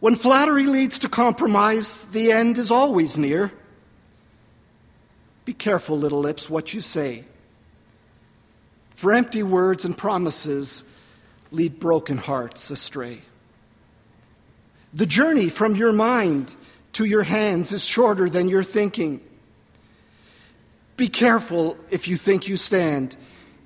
When 0.00 0.14
flattery 0.14 0.66
leads 0.66 1.00
to 1.00 1.08
compromise, 1.08 2.04
the 2.04 2.30
end 2.30 2.58
is 2.58 2.70
always 2.70 3.18
near. 3.18 3.52
Be 5.44 5.52
careful, 5.52 5.98
little 5.98 6.20
lips, 6.20 6.48
what 6.48 6.72
you 6.72 6.80
say. 6.80 7.24
For 8.94 9.12
empty 9.12 9.42
words 9.42 9.84
and 9.84 9.96
promises 9.96 10.84
lead 11.50 11.80
broken 11.80 12.18
hearts 12.18 12.70
astray. 12.70 13.22
The 14.94 15.06
journey 15.06 15.48
from 15.48 15.74
your 15.74 15.92
mind 15.92 16.54
to 16.92 17.04
your 17.04 17.22
hands 17.24 17.72
is 17.72 17.84
shorter 17.84 18.30
than 18.30 18.48
your 18.48 18.62
thinking. 18.62 19.20
Be 20.96 21.08
careful 21.08 21.76
if 21.90 22.08
you 22.08 22.16
think 22.16 22.48
you 22.48 22.56
stand, 22.56 23.16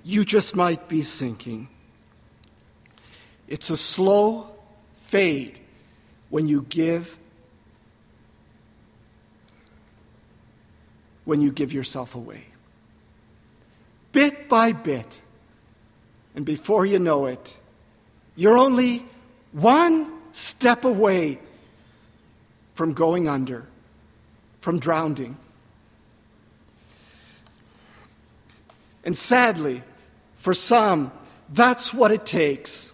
you 0.04 0.24
just 0.24 0.54
might 0.56 0.88
be 0.88 1.02
sinking. 1.02 1.68
It's 3.48 3.70
a 3.70 3.76
slow 3.76 4.48
fade 5.04 5.61
when 6.32 6.46
you 6.46 6.64
give, 6.70 7.18
when 11.26 11.42
you 11.42 11.52
give 11.52 11.74
yourself 11.74 12.14
away. 12.14 12.46
Bit 14.12 14.48
by 14.48 14.72
bit. 14.72 15.20
And 16.34 16.46
before 16.46 16.86
you 16.86 16.98
know 16.98 17.26
it, 17.26 17.58
you're 18.34 18.56
only 18.56 19.04
one 19.52 20.10
step 20.32 20.86
away 20.86 21.38
from 22.72 22.94
going 22.94 23.28
under, 23.28 23.66
from 24.60 24.78
drowning. 24.78 25.36
And 29.04 29.14
sadly, 29.14 29.82
for 30.36 30.54
some, 30.54 31.12
that's 31.50 31.92
what 31.92 32.10
it 32.10 32.24
takes. 32.24 32.91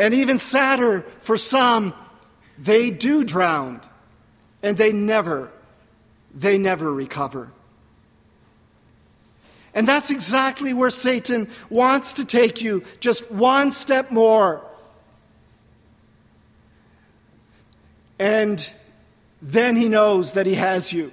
And 0.00 0.14
even 0.14 0.38
sadder 0.38 1.02
for 1.18 1.36
some, 1.36 1.92
they 2.56 2.90
do 2.90 3.22
drown 3.22 3.82
and 4.62 4.78
they 4.78 4.94
never, 4.94 5.52
they 6.34 6.56
never 6.56 6.90
recover. 6.90 7.52
And 9.74 9.86
that's 9.86 10.10
exactly 10.10 10.72
where 10.72 10.88
Satan 10.88 11.50
wants 11.68 12.14
to 12.14 12.24
take 12.24 12.62
you, 12.62 12.82
just 13.00 13.30
one 13.30 13.72
step 13.72 14.10
more. 14.10 14.64
And 18.18 18.72
then 19.42 19.76
he 19.76 19.90
knows 19.90 20.32
that 20.32 20.46
he 20.46 20.54
has 20.54 20.94
you. 20.94 21.12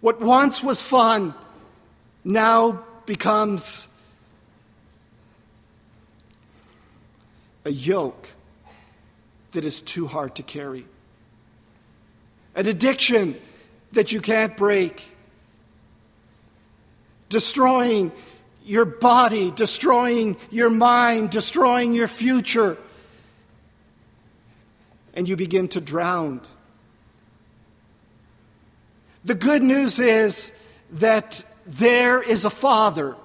What 0.00 0.22
once 0.22 0.62
was 0.62 0.80
fun 0.80 1.34
now 2.24 2.82
becomes 3.04 3.88
a 7.64 7.70
yoke 7.70 8.28
that 9.52 9.64
is 9.64 9.80
too 9.80 10.06
hard 10.06 10.34
to 10.36 10.42
carry, 10.42 10.86
an 12.54 12.66
addiction 12.66 13.40
that 13.92 14.12
you 14.12 14.20
can't 14.20 14.56
break, 14.56 15.12
destroying 17.28 18.12
your 18.64 18.84
body, 18.84 19.50
destroying 19.50 20.36
your 20.50 20.70
mind, 20.70 21.30
destroying 21.30 21.92
your 21.92 22.08
future. 22.08 22.76
And 25.12 25.28
you 25.28 25.36
begin 25.36 25.68
to 25.68 25.80
drown. 25.80 26.40
The 29.24 29.34
good 29.34 29.62
news 29.62 29.98
is 29.98 30.52
that 30.92 31.44
there 31.66 32.22
is 32.22 32.44
a 32.44 32.50
Father 32.50 33.16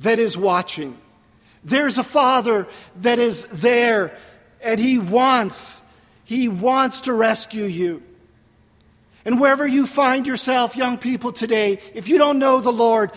that 0.00 0.18
is 0.18 0.36
watching. 0.36 0.98
There's 1.64 1.98
a 1.98 2.04
Father 2.04 2.68
that 3.00 3.18
is 3.18 3.44
there, 3.46 4.16
and 4.60 4.78
He 4.78 4.98
wants, 4.98 5.82
He 6.24 6.48
wants 6.48 7.02
to 7.02 7.12
rescue 7.12 7.64
you. 7.64 8.02
And 9.24 9.40
wherever 9.40 9.66
you 9.66 9.86
find 9.86 10.26
yourself, 10.26 10.76
young 10.76 10.98
people, 10.98 11.32
today, 11.32 11.78
if 11.94 12.08
you 12.08 12.18
don't 12.18 12.38
know 12.38 12.60
the 12.60 12.72
Lord, 12.72 13.10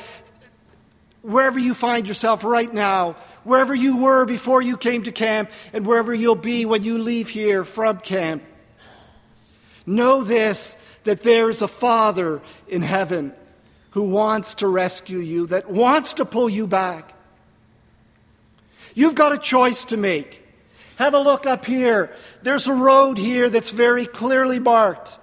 wherever 1.21 1.59
you 1.59 1.73
find 1.73 2.07
yourself 2.07 2.45
right 2.45 2.73
now, 2.73 3.17
wherever 3.43 3.75
you 3.75 3.97
were 3.97 4.25
before 4.25 4.61
you 4.61 4.77
came 4.77 5.03
to 5.03 5.11
camp, 5.11 5.51
and 5.73 5.85
wherever 5.85 6.13
you'll 6.13 6.35
be 6.35 6.65
when 6.65 6.83
you 6.83 6.97
leave 6.97 7.27
here 7.29 7.65
from 7.65 7.99
camp, 7.99 8.43
know 9.85 10.23
this 10.23 10.77
that 11.03 11.23
there 11.23 11.49
is 11.49 11.61
a 11.61 11.67
Father 11.67 12.41
in 12.67 12.81
heaven 12.81 13.33
who 13.91 14.03
wants 14.03 14.55
to 14.55 14.67
rescue 14.67 15.19
you, 15.19 15.47
that 15.47 15.69
wants 15.69 16.15
to 16.15 16.25
pull 16.25 16.49
you 16.49 16.67
back. 16.67 17.13
You've 18.97 19.13
got 19.13 19.31
a 19.31 19.37
choice 19.37 19.85
to 19.85 19.95
make. 19.95 20.43
Have 20.95 21.13
a 21.13 21.19
look 21.19 21.45
up 21.45 21.65
here. 21.65 22.11
There's 22.41 22.65
a 22.65 22.73
road 22.73 23.19
here 23.19 23.47
that's 23.47 23.69
very 23.69 24.07
clearly 24.07 24.57
marked. 24.57 25.19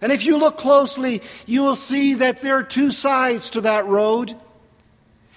And 0.00 0.10
if 0.10 0.24
you 0.24 0.38
look 0.38 0.56
closely, 0.56 1.20
you 1.44 1.62
will 1.62 1.74
see 1.74 2.14
that 2.14 2.40
there 2.40 2.56
are 2.56 2.62
two 2.62 2.90
sides 2.90 3.50
to 3.50 3.60
that 3.60 3.84
road. 3.84 4.34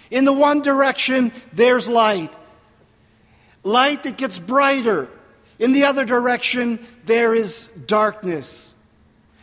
In 0.09 0.23
the 0.23 0.31
one 0.31 0.61
direction, 0.61 1.33
there's 1.51 1.89
light. 1.89 2.33
Light 3.63 4.03
that 4.03 4.15
gets 4.15 4.39
brighter. 4.39 5.09
In 5.59 5.73
the 5.73 5.83
other 5.83 6.05
direction, 6.05 6.79
there 7.05 7.35
is 7.35 7.67
darkness. 7.67 8.73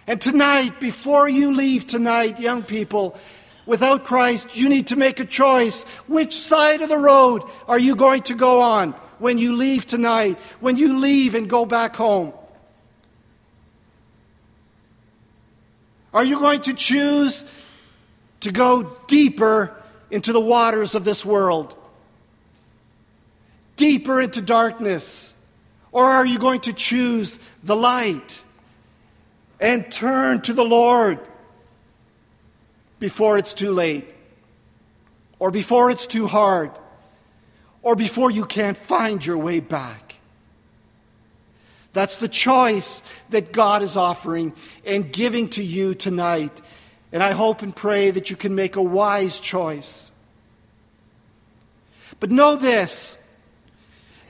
And 0.07 0.19
tonight, 0.23 0.81
before 0.81 1.29
you 1.29 1.55
leave 1.55 1.87
tonight, 1.87 2.41
young 2.41 2.63
people, 2.63 3.19
without 3.67 4.05
Christ, 4.05 4.57
you 4.57 4.69
need 4.69 4.89
to 4.89 4.97
make 4.97 5.21
a 5.21 5.25
choice. 5.25 5.85
Which 6.09 6.39
side 6.39 6.83
of 6.83 6.89
the 6.89 6.99
road 6.99 7.43
are 7.69 7.79
you 7.79 7.97
going 7.97 8.23
to 8.25 8.35
go 8.35 8.61
on 8.61 8.93
when 9.19 9.39
you 9.39 9.55
leave 9.57 9.87
tonight, 9.87 10.39
when 10.61 10.77
you 10.77 10.99
leave 10.99 11.35
and 11.35 11.49
go 11.49 11.65
back 11.65 11.97
home? 11.97 12.33
Are 16.13 16.25
you 16.25 16.39
going 16.39 16.61
to 16.63 16.75
choose 16.75 17.45
to 18.41 18.53
go 18.53 18.97
deeper 19.07 19.75
into 20.11 20.33
the 20.33 20.41
waters 20.41 20.95
of 20.95 21.05
this 21.05 21.25
world? 21.25 21.75
Deeper 23.77 24.21
into 24.21 24.43
darkness? 24.43 25.35
Or 25.91 26.05
are 26.05 26.27
you 26.27 26.39
going 26.39 26.61
to 26.63 26.73
choose 26.73 27.39
the 27.63 27.77
light 27.77 28.45
and 29.61 29.91
turn 29.91 30.41
to 30.43 30.53
the 30.53 30.65
Lord 30.65 31.19
before 33.03 33.37
it's 33.37 33.53
too 33.53 33.73
late? 33.73 34.07
Or 35.41 35.51
before 35.51 35.91
it's 35.91 36.07
too 36.07 36.29
hard? 36.29 36.71
Or 37.83 37.97
before 37.97 38.31
you 38.31 38.45
can't 38.45 38.77
find 38.77 39.27
your 39.27 39.39
way 39.39 39.59
back? 39.59 40.15
That's 41.93 42.15
the 42.15 42.29
choice 42.29 43.03
that 43.31 43.53
God 43.53 43.83
is 43.83 43.97
offering 43.97 44.55
and 44.85 45.13
giving 45.13 45.49
to 45.51 45.65
you 45.65 45.97
tonight. 45.97 46.61
And 47.11 47.25
I 47.25 47.33
hope 47.33 47.63
and 47.63 47.75
pray 47.75 48.13
that 48.13 48.31
you 48.31 48.37
can 48.37 48.55
make 48.55 48.77
a 48.77 48.83
wise 48.83 49.41
choice. 49.41 50.13
But 52.21 52.31
know 52.31 52.55
this 52.55 53.19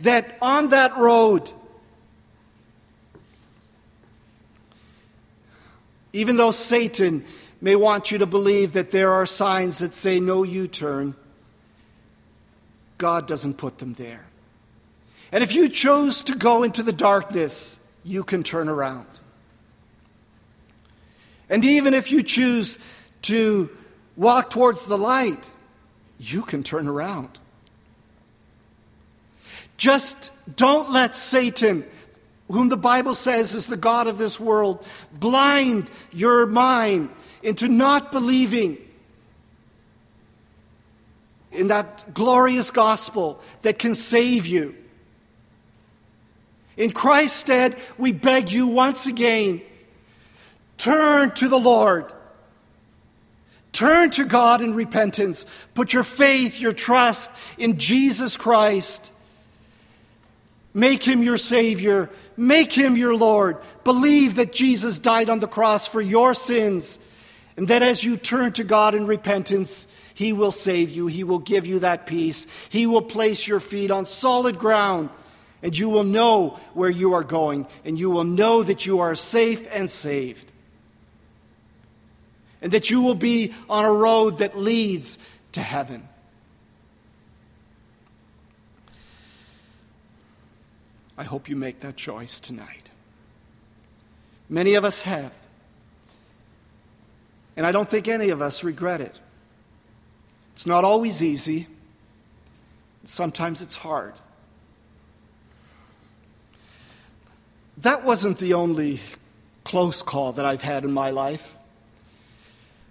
that 0.01 0.39
on 0.41 0.71
that 0.71 0.97
road, 0.97 1.53
even 6.15 6.39
though 6.39 6.53
Satan 6.53 7.27
may 7.63 7.77
want 7.77 8.11
you 8.11 8.19
to 8.19 8.27
believe 8.27 8.73
that 8.73 8.91
there 8.91 9.13
are 9.13 9.25
signs 9.25 9.79
that 9.79 9.95
say 9.95 10.19
no 10.19 10.43
U 10.43 10.67
turn, 10.67 11.15
God 12.99 13.27
doesn't 13.27 13.55
put 13.55 13.79
them 13.79 13.95
there. 13.95 14.27
And 15.31 15.43
if 15.43 15.55
you 15.55 15.69
chose 15.69 16.25
to 16.25 16.35
go 16.35 16.65
into 16.65 16.83
the 16.83 16.93
darkness, 16.93 17.79
you 18.05 18.25
can 18.25 18.43
turn 18.43 18.69
around. 18.69 19.07
And 21.49 21.65
even 21.65 21.95
if 21.95 22.11
you 22.11 22.23
choose 22.25 22.79
to 23.23 23.71
walk 24.17 24.51
towards 24.51 24.87
the 24.87 24.99
light, 24.99 25.51
you 26.19 26.43
can 26.43 26.65
turn 26.65 26.89
around. 26.89 27.39
Just 29.77 30.33
don't 30.57 30.91
let 30.91 31.15
Satan, 31.15 31.85
whom 32.49 32.71
the 32.71 32.77
Bible 32.77 33.15
says 33.15 33.55
is 33.55 33.67
the 33.67 33.77
God 33.77 34.09
of 34.09 34.19
this 34.19 34.41
world, 34.41 34.85
blind 35.13 35.91
your 36.13 36.47
mind 36.47 37.11
into 37.43 37.69
not 37.69 38.13
believing 38.13 38.79
in 41.51 41.69
that 41.69 42.15
glorious 42.15 42.71
gospel 42.71 43.41
that 43.63 43.79
can 43.79 43.95
save 43.95 44.47
you. 44.47 44.75
In 46.77 46.93
Christ's 46.93 47.39
stead, 47.39 47.77
we 47.99 48.13
beg 48.13 48.51
you 48.51 48.67
once 48.67 49.07
again 49.07 49.63
turn 50.79 51.31
to 51.33 51.49
the 51.49 51.61
Lord. 51.61 52.13
Turn 53.71 54.11
to 54.11 54.25
God 54.25 54.61
in 54.61 54.75
repentance. 54.75 55.47
Put 55.75 55.93
your 55.93 56.03
faith, 56.03 56.61
your 56.61 56.73
trust 56.73 57.31
in 57.57 57.79
Jesus 57.79 58.37
Christ. 58.37 59.13
Make 60.75 61.03
him 61.05 61.23
your 61.23 61.39
Savior. 61.39 62.11
Make 62.37 62.73
him 62.73 62.97
your 62.97 63.15
Lord. 63.15 63.59
Believe 63.85 64.35
that 64.37 64.53
Jesus 64.53 64.99
died 64.99 65.31
on 65.31 65.41
the 65.41 65.49
cross 65.49 65.87
for 65.87 66.01
your 66.01 66.35
sins. 66.35 66.99
And 67.57 67.69
that 67.69 67.83
as 67.83 68.03
you 68.03 68.17
turn 68.17 68.53
to 68.55 68.65
God 68.65 68.95
in 68.95 69.07
repentance, 69.07 69.87
he 70.15 70.33
will 70.33 70.53
save 70.53 70.91
you. 70.91 71.07
He 71.07 71.25
will 71.25 71.39
give 71.39 71.67
you 71.67 71.81
that 71.81 72.07
peace. 72.07 72.47
He 72.71 72.87
will 72.87 73.03
place 73.03 73.47
your 73.47 73.61
feet 73.61 73.91
on 73.91 74.05
solid 74.05 74.59
ground 74.59 75.11
and 75.63 75.79
you 75.79 75.89
will 75.89 76.05
know 76.05 76.59
where 76.75 76.91
you 76.91 77.15
are 77.15 77.23
going, 77.23 77.67
and 77.85 77.99
you 77.99 78.11
will 78.11 78.25
know 78.25 78.63
that 78.63 78.85
you 78.85 78.99
are 78.99 79.15
safe 79.15 79.67
and 79.73 79.91
saved. 79.91 80.51
And 82.61 82.73
that 82.73 82.91
you 82.91 83.01
will 83.01 83.15
be 83.15 83.55
on 83.71 83.85
a 83.85 83.93
road 83.93 84.39
that 84.39 84.59
leads 84.59 85.19
to 85.53 85.61
heaven. 85.61 86.09
I 91.17 91.25
hope 91.25 91.49
you 91.49 91.57
make 91.57 91.81
that 91.81 91.97
choice 91.97 92.41
tonight. 92.41 92.89
Many 94.49 94.75
of 94.75 94.85
us 94.85 95.03
have. 95.03 95.33
And 97.57 97.67
I 97.67 97.73
don't 97.73 97.89
think 97.89 98.09
any 98.09 98.31
of 98.31 98.41
us 98.41 98.65
regret 98.65 99.01
it. 99.01 99.19
It's 100.55 100.67
not 100.67 100.85
always 100.85 101.23
easy, 101.23 101.67
sometimes 103.05 103.63
it's 103.63 103.77
hard. 103.77 104.15
That 107.79 108.05
wasn't 108.05 108.39
the 108.39 108.55
only 108.55 109.01
close 109.65 110.03
call 110.03 110.33
that 110.33 110.45
I've 110.45 110.63
had 110.63 110.85
in 110.85 110.93
my 110.93 111.11
life. 111.11 111.57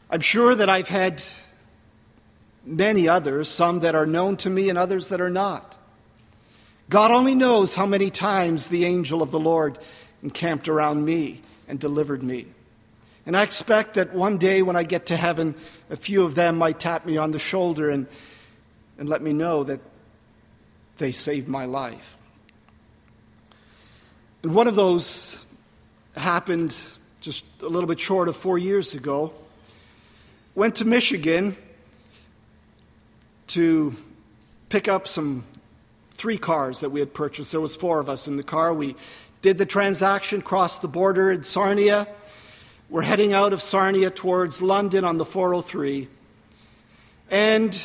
I'm 0.10 0.21
sure 0.21 0.56
that 0.56 0.69
I've 0.69 0.88
had 0.88 1.24
many 2.65 3.08
others, 3.08 3.47
some 3.47 3.82
that 3.82 3.95
are 3.95 4.06
known 4.06 4.38
to 4.38 4.50
me 4.50 4.69
and 4.69 4.78
others 4.78 5.10
that 5.10 5.21
are 5.21 5.30
not. 5.30 5.78
God 6.89 7.12
only 7.12 7.36
knows 7.36 7.76
how 7.76 7.86
many 7.86 8.10
times 8.10 8.67
the 8.67 8.84
angel 8.84 9.21
of 9.21 9.32
the 9.32 9.39
Lord 9.39 9.80
encamped 10.21 10.67
around 10.67 11.06
me 11.06 11.41
and 11.67 11.80
delivered 11.80 12.21
me. 12.21 12.47
And 13.25 13.38
I 13.38 13.43
expect 13.43 13.95
that 13.95 14.13
one 14.13 14.38
day 14.38 14.62
when 14.62 14.75
I 14.75 14.84
get 14.84 15.07
to 15.07 15.17
heaven, 15.17 15.55
a 15.89 15.95
few 15.95 16.23
of 16.23 16.36
them 16.36 16.57
might 16.57 16.79
tap 16.79 17.05
me 17.05 17.17
on 17.17 17.31
the 17.31 17.39
shoulder 17.39 17.89
and, 17.89 18.07
and 18.97 19.07
let 19.07 19.21
me 19.21 19.31
know 19.31 19.63
that 19.63 19.79
they 20.97 21.12
saved 21.12 21.47
my 21.47 21.65
life. 21.65 22.17
And 24.43 24.55
one 24.55 24.67
of 24.67 24.75
those 24.75 25.43
happened 26.15 26.75
just 27.19 27.45
a 27.62 27.67
little 27.67 27.88
bit 27.88 27.99
short 27.99 28.27
of 28.27 28.36
four 28.36 28.57
years 28.57 28.95
ago. 28.95 29.34
Went 30.55 30.75
to 30.77 30.86
Michigan 30.86 31.55
to 33.47 33.95
pick 34.69 34.88
up 34.88 35.07
some 35.07 35.43
three 36.12 36.38
cars 36.38 36.79
that 36.79 36.89
we 36.89 36.99
had 36.99 37.13
purchased. 37.13 37.51
There 37.51 37.62
was 37.62 37.75
four 37.75 37.99
of 37.99 38.10
us 38.10 38.27
in 38.27 38.38
the 38.38 38.43
car. 38.43 38.73
We 38.73 38.95
did 39.41 39.57
the 39.57 39.65
transaction, 39.65 40.41
crossed 40.41 40.81
the 40.81 40.88
border 40.88 41.31
in 41.31 41.43
Sarnia. 41.43 42.07
We're 42.91 43.01
heading 43.01 43.34
out 43.34 43.54
of 43.54 43.63
Sarnia 43.63 44.12
towards 44.12 44.62
London 44.62 45.04
on 45.04 45.17
the 45.17 45.25
403. 45.25 46.08
And 47.32 47.82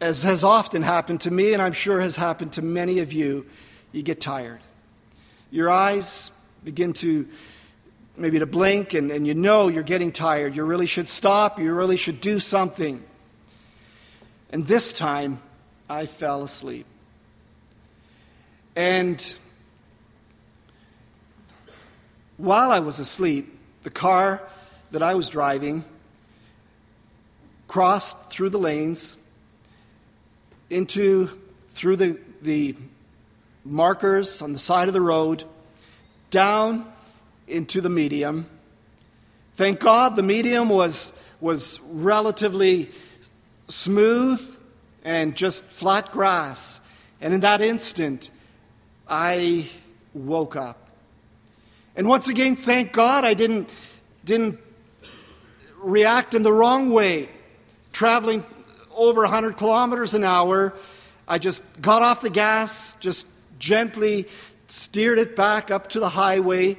as 0.00 0.24
has 0.24 0.42
often 0.42 0.82
happened 0.82 1.20
to 1.20 1.30
me, 1.30 1.52
and 1.52 1.62
I'm 1.62 1.72
sure 1.72 2.00
has 2.00 2.16
happened 2.16 2.54
to 2.54 2.62
many 2.62 2.98
of 2.98 3.12
you, 3.12 3.46
you 3.92 4.02
get 4.02 4.20
tired 4.20 4.58
your 5.52 5.68
eyes 5.68 6.32
begin 6.64 6.94
to 6.94 7.28
maybe 8.16 8.38
to 8.38 8.46
blink 8.46 8.94
and, 8.94 9.10
and 9.10 9.26
you 9.26 9.34
know 9.34 9.68
you're 9.68 9.82
getting 9.82 10.10
tired. 10.10 10.56
You 10.56 10.64
really 10.64 10.86
should 10.86 11.08
stop. 11.08 11.60
You 11.60 11.74
really 11.74 11.96
should 11.96 12.20
do 12.20 12.40
something. 12.40 13.04
And 14.50 14.66
this 14.66 14.92
time, 14.92 15.40
I 15.88 16.06
fell 16.06 16.42
asleep. 16.42 16.86
And 18.74 19.34
while 22.38 22.70
I 22.70 22.80
was 22.80 22.98
asleep, 22.98 23.58
the 23.82 23.90
car 23.90 24.42
that 24.90 25.02
I 25.02 25.14
was 25.14 25.28
driving 25.28 25.84
crossed 27.66 28.18
through 28.28 28.50
the 28.50 28.58
lanes 28.58 29.16
into 30.68 31.28
through 31.70 31.96
the, 31.96 32.18
the 32.42 32.76
markers 33.64 34.42
on 34.42 34.52
the 34.52 34.58
side 34.58 34.88
of 34.88 34.94
the 34.94 35.00
road 35.00 35.44
down 36.30 36.90
into 37.46 37.80
the 37.80 37.88
medium. 37.88 38.46
Thank 39.54 39.80
God 39.80 40.16
the 40.16 40.22
medium 40.22 40.68
was, 40.68 41.12
was 41.40 41.80
relatively 41.90 42.90
smooth 43.68 44.58
and 45.04 45.34
just 45.34 45.64
flat 45.64 46.10
grass. 46.12 46.80
And 47.20 47.34
in 47.34 47.40
that 47.40 47.60
instant, 47.60 48.30
I 49.08 49.68
woke 50.14 50.56
up. 50.56 50.81
And 51.94 52.08
once 52.08 52.28
again, 52.28 52.56
thank 52.56 52.92
God 52.92 53.24
I 53.24 53.34
didn't, 53.34 53.68
didn't 54.24 54.58
react 55.76 56.34
in 56.34 56.42
the 56.42 56.52
wrong 56.52 56.90
way, 56.90 57.28
traveling 57.92 58.44
over 58.94 59.22
100 59.22 59.56
kilometers 59.56 60.14
an 60.14 60.24
hour. 60.24 60.74
I 61.28 61.38
just 61.38 61.62
got 61.80 62.02
off 62.02 62.22
the 62.22 62.30
gas, 62.30 62.94
just 62.94 63.28
gently 63.58 64.26
steered 64.68 65.18
it 65.18 65.36
back 65.36 65.70
up 65.70 65.90
to 65.90 66.00
the 66.00 66.08
highway, 66.08 66.78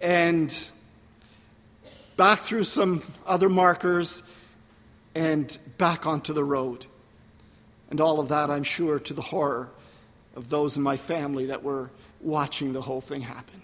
and 0.00 0.56
back 2.16 2.40
through 2.40 2.64
some 2.64 3.02
other 3.26 3.48
markers, 3.48 4.22
and 5.14 5.58
back 5.76 6.06
onto 6.06 6.32
the 6.32 6.44
road. 6.44 6.86
And 7.90 8.00
all 8.00 8.20
of 8.20 8.28
that, 8.28 8.50
I'm 8.50 8.62
sure, 8.62 8.98
to 9.00 9.14
the 9.14 9.22
horror 9.22 9.70
of 10.34 10.48
those 10.50 10.76
in 10.76 10.82
my 10.82 10.96
family 10.96 11.46
that 11.46 11.62
were 11.62 11.90
watching 12.20 12.72
the 12.72 12.82
whole 12.82 13.00
thing 13.00 13.22
happen. 13.22 13.62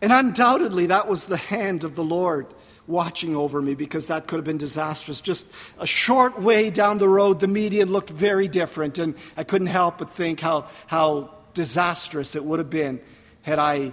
And 0.00 0.12
undoubtedly, 0.12 0.86
that 0.86 1.08
was 1.08 1.26
the 1.26 1.36
hand 1.36 1.84
of 1.84 1.94
the 1.94 2.04
Lord 2.04 2.46
watching 2.86 3.34
over 3.34 3.60
me 3.60 3.74
because 3.74 4.08
that 4.08 4.26
could 4.26 4.36
have 4.36 4.44
been 4.44 4.58
disastrous. 4.58 5.20
Just 5.20 5.46
a 5.78 5.86
short 5.86 6.40
way 6.40 6.70
down 6.70 6.98
the 6.98 7.08
road, 7.08 7.40
the 7.40 7.48
median 7.48 7.90
looked 7.90 8.10
very 8.10 8.48
different, 8.48 8.98
and 8.98 9.14
I 9.36 9.44
couldn't 9.44 9.68
help 9.68 9.98
but 9.98 10.10
think 10.10 10.40
how, 10.40 10.68
how 10.86 11.34
disastrous 11.54 12.36
it 12.36 12.44
would 12.44 12.58
have 12.58 12.70
been 12.70 13.00
had 13.42 13.58
I 13.58 13.92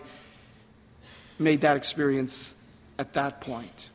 made 1.39 1.62
that 1.62 1.78
experience 1.78 2.56
at 3.00 3.13
that 3.13 3.42
point. 3.42 3.89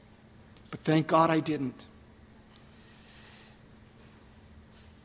But 0.71 0.81
thank 0.81 1.07
God 1.07 1.31
I 1.31 1.41
didn't. 1.41 1.85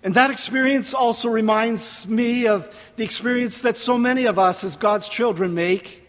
And 0.03 0.15
that 0.15 0.31
experience 0.31 0.93
also 0.93 1.29
reminds 1.29 2.07
me 2.07 2.47
of 2.47 2.67
the 2.97 3.05
experience 3.05 3.61
that 3.61 3.77
so 3.77 3.97
many 3.97 4.25
of 4.25 4.37
us 4.37 4.63
as 4.63 4.75
God's 4.75 5.07
children 5.07 5.53
make 5.53 6.02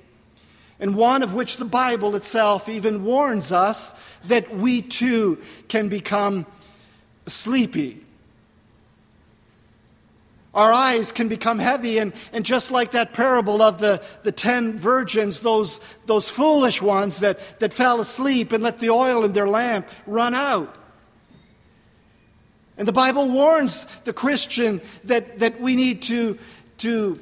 and 0.80 0.94
one 0.94 1.22
of 1.22 1.34
which 1.34 1.56
the 1.56 1.64
Bible 1.64 2.16
itself 2.16 2.68
even 2.68 3.04
warns 3.04 3.52
us 3.52 3.94
that 4.24 4.54
we 4.54 4.82
too 4.82 5.38
can 5.68 5.88
become 5.88 6.46
sleepy. 7.26 8.00
Our 10.52 10.72
eyes 10.72 11.10
can 11.10 11.26
become 11.26 11.58
heavy, 11.58 11.98
and, 11.98 12.12
and 12.32 12.44
just 12.44 12.70
like 12.70 12.92
that 12.92 13.12
parable 13.12 13.60
of 13.60 13.80
the, 13.80 14.00
the 14.22 14.30
ten 14.30 14.78
virgins, 14.78 15.40
those, 15.40 15.80
those 16.06 16.28
foolish 16.28 16.80
ones 16.80 17.18
that, 17.18 17.58
that 17.58 17.72
fell 17.72 18.00
asleep 18.00 18.52
and 18.52 18.62
let 18.62 18.78
the 18.78 18.90
oil 18.90 19.24
in 19.24 19.32
their 19.32 19.48
lamp 19.48 19.88
run 20.06 20.32
out. 20.32 20.72
And 22.78 22.86
the 22.86 22.92
Bible 22.92 23.30
warns 23.30 23.84
the 24.04 24.12
Christian 24.12 24.80
that, 25.04 25.40
that 25.40 25.60
we 25.60 25.74
need 25.74 26.02
to, 26.02 26.38
to 26.78 27.20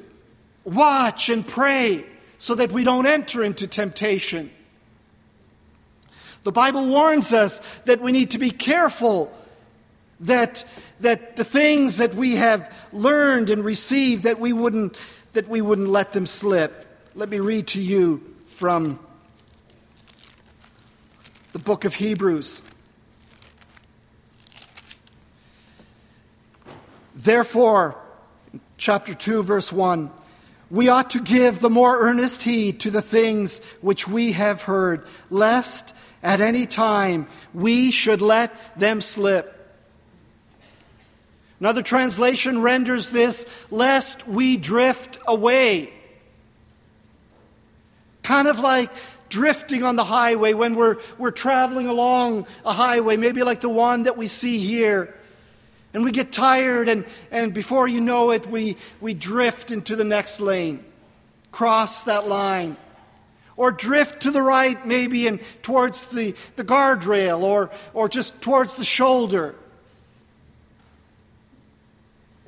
watch 0.63 1.29
and 1.29 1.47
pray 1.47 2.05
so 2.43 2.55
that 2.55 2.73
we 2.73 2.83
don't 2.83 3.05
enter 3.05 3.41
into 3.41 3.65
temptation. 3.65 4.51
The 6.43 6.51
Bible 6.51 6.89
warns 6.89 7.31
us 7.31 7.61
that 7.85 8.01
we 8.01 8.11
need 8.11 8.31
to 8.31 8.37
be 8.37 8.51
careful 8.51 9.31
that, 10.19 10.65
that 10.99 11.37
the 11.37 11.45
things 11.45 11.95
that 11.99 12.15
we 12.15 12.35
have 12.35 12.69
learned 12.91 13.49
and 13.49 13.63
received 13.63 14.23
that 14.23 14.41
we 14.41 14.51
wouldn't 14.51 14.97
that 15.31 15.47
we 15.47 15.61
wouldn't 15.61 15.87
let 15.87 16.11
them 16.11 16.25
slip. 16.25 16.85
Let 17.15 17.29
me 17.29 17.39
read 17.39 17.67
to 17.67 17.81
you 17.81 18.21
from 18.47 18.99
the 21.53 21.59
book 21.59 21.85
of 21.85 21.95
Hebrews. 21.95 22.61
Therefore, 27.15 27.95
chapter 28.75 29.13
2 29.13 29.43
verse 29.43 29.71
1 29.71 30.11
we 30.73 30.89
ought 30.89 31.11
to 31.11 31.21
give 31.21 31.59
the 31.59 31.69
more 31.69 31.99
earnest 31.99 32.41
heed 32.41 32.79
to 32.79 32.89
the 32.89 33.01
things 33.01 33.59
which 33.81 34.07
we 34.07 34.31
have 34.31 34.63
heard, 34.63 35.05
lest 35.29 35.95
at 36.23 36.41
any 36.41 36.65
time 36.65 37.27
we 37.53 37.91
should 37.91 38.23
let 38.23 38.51
them 38.75 38.99
slip. 38.99 39.51
Another 41.59 41.83
translation 41.83 42.63
renders 42.63 43.11
this, 43.11 43.45
lest 43.69 44.27
we 44.27 44.57
drift 44.57 45.19
away. 45.27 45.93
Kind 48.23 48.47
of 48.47 48.57
like 48.57 48.89
drifting 49.29 49.83
on 49.83 49.95
the 49.95 50.03
highway 50.03 50.53
when 50.53 50.73
we're, 50.73 50.97
we're 51.19 51.29
traveling 51.29 51.87
along 51.87 52.47
a 52.65 52.73
highway, 52.73 53.15
maybe 53.15 53.43
like 53.43 53.61
the 53.61 53.69
one 53.69 54.03
that 54.03 54.17
we 54.17 54.25
see 54.25 54.57
here. 54.57 55.13
And 55.93 56.03
we 56.03 56.11
get 56.11 56.31
tired, 56.31 56.89
and, 56.89 57.05
and 57.29 57.53
before 57.53 57.87
you 57.87 58.01
know 58.01 58.31
it, 58.31 58.47
we, 58.47 58.77
we 58.99 59.13
drift 59.13 59.69
into 59.69 59.95
the 59.95 60.03
next 60.03 60.41
lane, 60.41 60.83
cross 61.51 62.03
that 62.03 62.27
line, 62.27 62.77
or 63.55 63.71
drift 63.71 64.23
to 64.23 64.31
the 64.31 64.41
right, 64.41 64.83
maybe, 64.87 65.27
and 65.27 65.39
towards 65.61 66.07
the, 66.07 66.33
the 66.55 66.63
guardrail, 66.63 67.41
or, 67.41 67.69
or 67.93 68.09
just 68.09 68.41
towards 68.41 68.75
the 68.75 68.83
shoulder. 68.83 69.53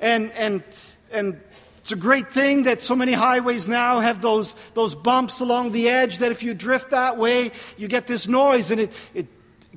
And, 0.00 0.32
and, 0.32 0.64
and 1.12 1.40
it's 1.78 1.92
a 1.92 1.96
great 1.96 2.32
thing 2.32 2.64
that 2.64 2.82
so 2.82 2.96
many 2.96 3.12
highways 3.12 3.68
now 3.68 4.00
have 4.00 4.20
those, 4.20 4.56
those 4.74 4.96
bumps 4.96 5.38
along 5.38 5.70
the 5.70 5.88
edge 5.88 6.18
that 6.18 6.32
if 6.32 6.42
you 6.42 6.52
drift 6.52 6.90
that 6.90 7.16
way, 7.16 7.52
you 7.76 7.86
get 7.86 8.08
this 8.08 8.26
noise 8.26 8.72
and 8.72 8.80
it, 8.80 8.92
it 9.14 9.28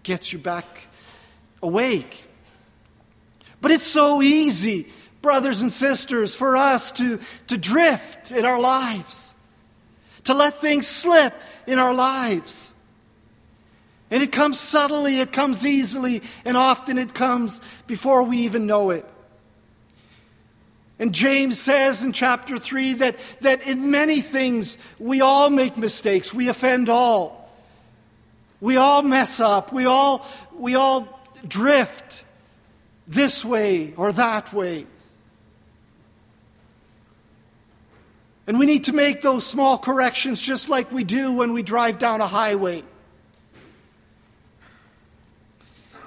gets 0.02 0.34
you 0.34 0.40
back 0.40 0.88
awake. 1.62 2.29
But 3.62 3.72
it's 3.72 3.88
so 3.88 4.22
easy, 4.22 4.88
brothers 5.22 5.62
and 5.62 5.72
sisters, 5.72 6.36
for 6.36 6.56
us 6.56 6.91
to, 6.93 7.19
to 7.48 7.58
drift 7.58 8.32
in 8.32 8.45
our 8.45 8.60
lives, 8.60 9.36
to 10.26 10.34
let 10.34 10.58
things 10.58 10.88
slip 10.88 11.34
in 11.67 11.80
our 11.80 11.93
lives. 11.93 12.74
And 14.12 14.24
it 14.24 14.32
comes 14.32 14.60
subtly, 14.60 15.19
it 15.19 15.32
comes 15.32 15.65
easily, 15.65 16.24
and 16.45 16.58
often 16.58 16.98
it 16.98 17.13
comes 17.13 17.62
before 17.86 18.24
we 18.24 18.39
even 18.39 18.65
know 18.65 18.89
it. 18.89 19.06
And 20.98 21.13
James 21.13 21.58
says 21.58 22.04
in 22.04 22.12
chapter 22.12 22.60
3 22.60 22.93
that, 22.93 23.15
that 23.41 23.65
in 23.67 23.89
many 23.89 24.19
things 24.19 24.78
we 25.00 25.22
all 25.22 25.50
make 25.50 25.78
mistakes, 25.78 26.34
we 26.34 26.50
offend 26.50 26.89
all. 26.89 27.50
We 28.60 28.76
all 28.76 29.02
mess 29.04 29.39
up, 29.39 29.72
we 29.72 29.86
all, 29.86 30.26
we 30.54 30.76
all 30.76 31.08
drift 31.48 32.26
this 33.10 33.43
way 33.43 33.93
or 33.98 34.13
that 34.13 34.54
way. 34.54 34.86
And 38.45 38.58
we 38.58 38.65
need 38.65 38.86
to 38.86 38.93
make 38.93 39.22
those 39.22 39.45
small 39.45 39.78
corrections 39.78 40.41
just 40.41 40.69
like 40.69 40.91
we 40.91 41.04
do 41.04 41.34
when 41.34 41.54
we 41.54 41.62
drive 41.63 42.00
down 42.00 42.22
a 42.22 42.28
highway. 42.28 42.84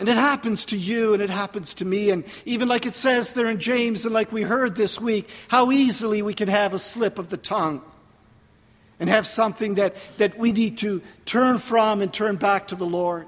And 0.00 0.08
it 0.08 0.16
happens 0.16 0.64
to 0.66 0.76
you 0.76 1.12
and 1.12 1.22
it 1.22 1.30
happens 1.30 1.74
to 1.76 1.84
me. 1.84 2.10
And 2.10 2.24
even 2.44 2.66
like 2.66 2.86
it 2.86 2.94
says 2.94 3.32
there 3.32 3.46
in 3.46 3.60
James, 3.60 4.04
and 4.04 4.14
like 4.14 4.32
we 4.32 4.42
heard 4.42 4.74
this 4.74 5.00
week, 5.00 5.28
how 5.48 5.70
easily 5.70 6.22
we 6.22 6.34
can 6.34 6.48
have 6.48 6.72
a 6.74 6.78
slip 6.78 7.18
of 7.18 7.30
the 7.30 7.36
tongue 7.36 7.82
and 8.98 9.08
have 9.08 9.26
something 9.26 9.74
that, 9.74 9.94
that 10.18 10.38
we 10.38 10.50
need 10.50 10.78
to 10.78 11.02
turn 11.24 11.58
from 11.58 12.00
and 12.00 12.12
turn 12.12 12.36
back 12.36 12.68
to 12.68 12.74
the 12.74 12.86
Lord. 12.86 13.26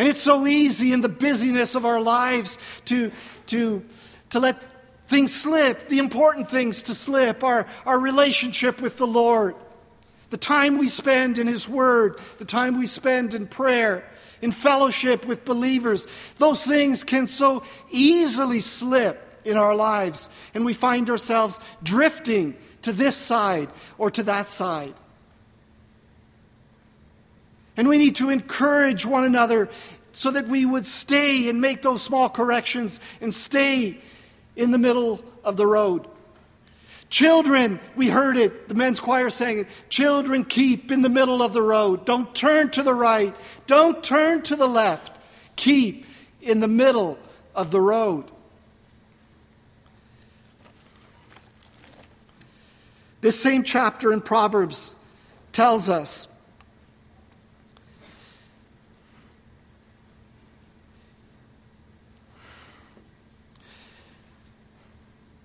And 0.00 0.08
it's 0.08 0.22
so 0.22 0.46
easy 0.46 0.94
in 0.94 1.02
the 1.02 1.10
busyness 1.10 1.74
of 1.74 1.84
our 1.84 2.00
lives 2.00 2.56
to, 2.86 3.12
to, 3.48 3.84
to 4.30 4.40
let 4.40 4.56
things 5.08 5.30
slip, 5.30 5.88
the 5.88 5.98
important 5.98 6.48
things 6.48 6.84
to 6.84 6.94
slip, 6.94 7.44
our, 7.44 7.66
our 7.84 7.98
relationship 7.98 8.80
with 8.80 8.96
the 8.96 9.06
Lord, 9.06 9.56
the 10.30 10.38
time 10.38 10.78
we 10.78 10.88
spend 10.88 11.36
in 11.36 11.46
His 11.46 11.68
Word, 11.68 12.18
the 12.38 12.46
time 12.46 12.78
we 12.78 12.86
spend 12.86 13.34
in 13.34 13.46
prayer, 13.46 14.02
in 14.40 14.52
fellowship 14.52 15.26
with 15.26 15.44
believers. 15.44 16.06
Those 16.38 16.64
things 16.64 17.04
can 17.04 17.26
so 17.26 17.62
easily 17.90 18.60
slip 18.60 19.42
in 19.44 19.58
our 19.58 19.74
lives, 19.74 20.30
and 20.54 20.64
we 20.64 20.72
find 20.72 21.10
ourselves 21.10 21.60
drifting 21.82 22.56
to 22.80 22.94
this 22.94 23.16
side 23.16 23.68
or 23.98 24.10
to 24.12 24.22
that 24.22 24.48
side. 24.48 24.94
And 27.76 27.88
we 27.88 27.98
need 27.98 28.16
to 28.16 28.30
encourage 28.30 29.06
one 29.06 29.24
another 29.24 29.68
so 30.12 30.30
that 30.30 30.48
we 30.48 30.66
would 30.66 30.86
stay 30.86 31.48
and 31.48 31.60
make 31.60 31.82
those 31.82 32.02
small 32.02 32.28
corrections 32.28 33.00
and 33.20 33.32
stay 33.32 33.98
in 34.56 34.70
the 34.70 34.78
middle 34.78 35.22
of 35.44 35.56
the 35.56 35.66
road. 35.66 36.06
Children, 37.08 37.80
we 37.96 38.08
heard 38.08 38.36
it, 38.36 38.68
the 38.68 38.74
men's 38.74 39.00
choir 39.00 39.30
sang 39.30 39.60
it. 39.60 39.68
Children, 39.88 40.44
keep 40.44 40.92
in 40.92 41.02
the 41.02 41.08
middle 41.08 41.42
of 41.42 41.52
the 41.52 41.62
road. 41.62 42.04
Don't 42.04 42.32
turn 42.34 42.70
to 42.70 42.84
the 42.84 42.94
right. 42.94 43.34
Don't 43.66 44.02
turn 44.02 44.42
to 44.42 44.54
the 44.54 44.68
left. 44.68 45.18
Keep 45.56 46.06
in 46.40 46.60
the 46.60 46.68
middle 46.68 47.18
of 47.54 47.72
the 47.72 47.80
road. 47.80 48.26
This 53.20 53.38
same 53.40 53.64
chapter 53.64 54.12
in 54.12 54.20
Proverbs 54.20 54.96
tells 55.52 55.88
us 55.88 56.28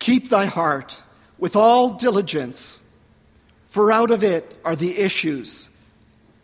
Keep 0.05 0.29
thy 0.29 0.45
heart 0.45 1.01
with 1.39 1.55
all 1.55 1.95
diligence, 1.95 2.79
for 3.63 3.91
out 3.91 4.11
of 4.11 4.23
it 4.23 4.55
are 4.63 4.75
the 4.75 4.99
issues 4.99 5.71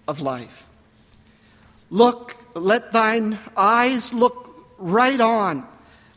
of 0.08 0.20
life. 0.20 0.66
Look, 1.92 2.36
let 2.56 2.92
thine 2.92 3.38
eyes 3.56 4.12
look 4.14 4.66
right 4.80 5.22
on. 5.22 5.68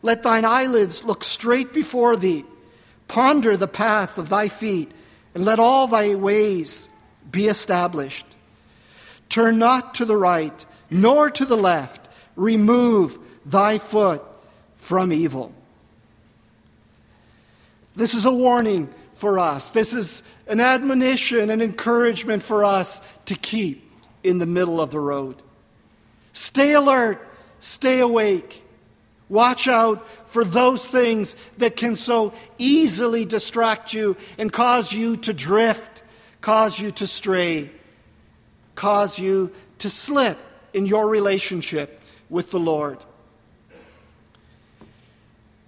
Let 0.01 0.23
thine 0.23 0.47
eyelids 0.47 1.05
look 1.05 1.23
straight 1.23 1.75
before 1.75 2.17
thee. 2.17 2.47
Ponder 3.09 3.59
the 3.59 3.69
path 3.69 4.17
of 4.17 4.31
thy 4.31 4.49
feet, 4.49 4.91
and 5.35 5.45
let 5.45 5.59
all 5.59 5.87
thy 5.87 6.15
ways 6.15 6.89
be 7.31 7.47
established. 7.49 8.25
Turn 9.29 9.59
not 9.59 9.93
to 9.97 10.07
the 10.07 10.17
right, 10.17 10.65
nor 10.89 11.29
to 11.29 11.45
the 11.45 11.59
left. 11.59 12.09
Remove 12.37 13.19
thy 13.45 13.77
foot 13.77 14.23
from 14.79 15.13
evil. 15.13 15.55
This 17.95 18.15
is 18.15 18.25
a 18.25 18.33
warning 18.33 18.93
for 19.13 19.39
us. 19.39 19.71
This 19.71 19.95
is 19.95 20.23
an 20.47 20.61
admonition, 20.61 21.51
an 21.51 21.63
encouragement 21.63 22.43
for 22.43 22.65
us 22.65 23.01
to 23.27 23.35
keep 23.35 23.91
in 24.23 24.39
the 24.39 24.47
middle 24.47 24.81
of 24.81 24.91
the 24.91 25.01
road. 25.01 25.37
Stay 26.33 26.73
alert, 26.73 27.27
stay 27.61 28.01
awake. 28.01 28.63
Watch 29.29 29.69
out 29.69 30.07
for 30.29 30.45
those 30.45 30.87
things 30.87 31.37
that 31.59 31.77
can 31.77 31.95
so 31.95 32.35
easily 32.59 33.25
distract 33.25 33.95
you 33.95 34.17
and 34.37 34.53
cause 34.53 34.93
you 34.93 35.17
to 35.19 35.33
drift, 35.33 36.03
cause 36.41 36.79
you 36.79 36.91
to 36.93 37.07
stray, 37.07 37.71
cause 38.75 39.19
you 39.19 39.53
to 39.79 39.89
slip 39.89 40.37
in 40.75 40.87
your 40.87 41.09
relationship 41.09 42.01
with 42.29 42.51
the 42.51 42.61
Lord. 42.61 42.99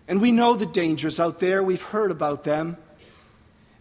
And 0.09 0.21
we 0.21 0.33
know 0.33 0.55
the 0.55 0.66
dangers 0.66 1.19
out 1.19 1.40
there, 1.40 1.62
we've 1.62 1.83
heard 1.83 2.11
about 2.11 2.45
them. 2.45 2.77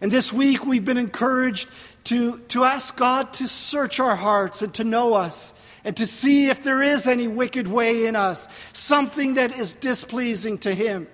And 0.00 0.10
this 0.10 0.32
week 0.32 0.66
we've 0.66 0.84
been 0.84 0.98
encouraged 0.98 1.68
to, 2.04 2.38
to 2.48 2.64
ask 2.64 2.96
God 2.96 3.32
to 3.34 3.48
search 3.48 4.00
our 4.00 4.16
hearts 4.16 4.62
and 4.62 4.74
to 4.74 4.84
know 4.84 5.14
us 5.14 5.54
and 5.84 5.96
to 5.96 6.06
see 6.06 6.48
if 6.48 6.62
there 6.62 6.82
is 6.82 7.06
any 7.06 7.28
wicked 7.28 7.68
way 7.68 8.06
in 8.06 8.16
us, 8.16 8.48
something 8.72 9.34
that 9.34 9.56
is 9.56 9.72
displeasing 9.72 10.58
to 10.58 10.74
Him. 10.74 11.06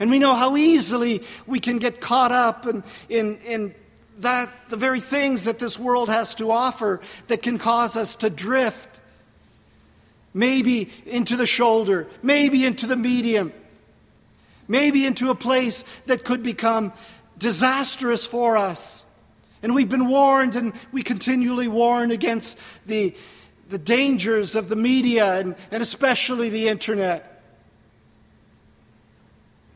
And 0.00 0.10
we 0.10 0.18
know 0.18 0.34
how 0.34 0.56
easily 0.56 1.22
we 1.46 1.60
can 1.60 1.78
get 1.78 2.00
caught 2.00 2.32
up 2.32 2.66
in, 2.66 2.84
in, 3.08 3.38
in 3.38 3.74
that, 4.18 4.50
the 4.68 4.76
very 4.76 5.00
things 5.00 5.44
that 5.44 5.58
this 5.58 5.78
world 5.78 6.08
has 6.08 6.34
to 6.36 6.50
offer 6.50 7.00
that 7.28 7.42
can 7.42 7.58
cause 7.58 7.96
us 7.96 8.16
to 8.16 8.30
drift. 8.30 8.97
Maybe 10.34 10.90
into 11.06 11.36
the 11.36 11.46
shoulder, 11.46 12.06
maybe 12.22 12.64
into 12.64 12.86
the 12.86 12.96
medium, 12.96 13.52
maybe 14.68 15.06
into 15.06 15.30
a 15.30 15.34
place 15.34 15.84
that 16.06 16.24
could 16.24 16.42
become 16.42 16.92
disastrous 17.38 18.26
for 18.26 18.56
us. 18.56 19.04
And 19.62 19.74
we've 19.74 19.88
been 19.88 20.08
warned, 20.08 20.54
and 20.54 20.72
we 20.92 21.02
continually 21.02 21.66
warn 21.66 22.10
against 22.10 22.58
the, 22.86 23.14
the 23.68 23.78
dangers 23.78 24.54
of 24.54 24.68
the 24.68 24.76
media 24.76 25.40
and, 25.40 25.56
and 25.70 25.82
especially 25.82 26.48
the 26.48 26.68
internet. 26.68 27.42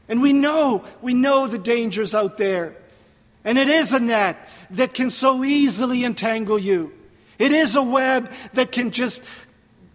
And 0.08 0.20
we 0.20 0.32
know, 0.32 0.84
we 1.00 1.14
know 1.14 1.46
the 1.46 1.58
dangers 1.58 2.14
out 2.14 2.36
there. 2.36 2.76
And 3.44 3.58
it 3.58 3.68
is 3.68 3.92
a 3.92 3.98
net 4.00 4.48
that 4.70 4.94
can 4.94 5.10
so 5.10 5.42
easily 5.42 6.04
entangle 6.04 6.58
you. 6.58 6.92
It 7.38 7.50
is 7.50 7.74
a 7.74 7.82
web 7.82 8.30
that 8.52 8.70
can 8.70 8.90
just 8.92 9.22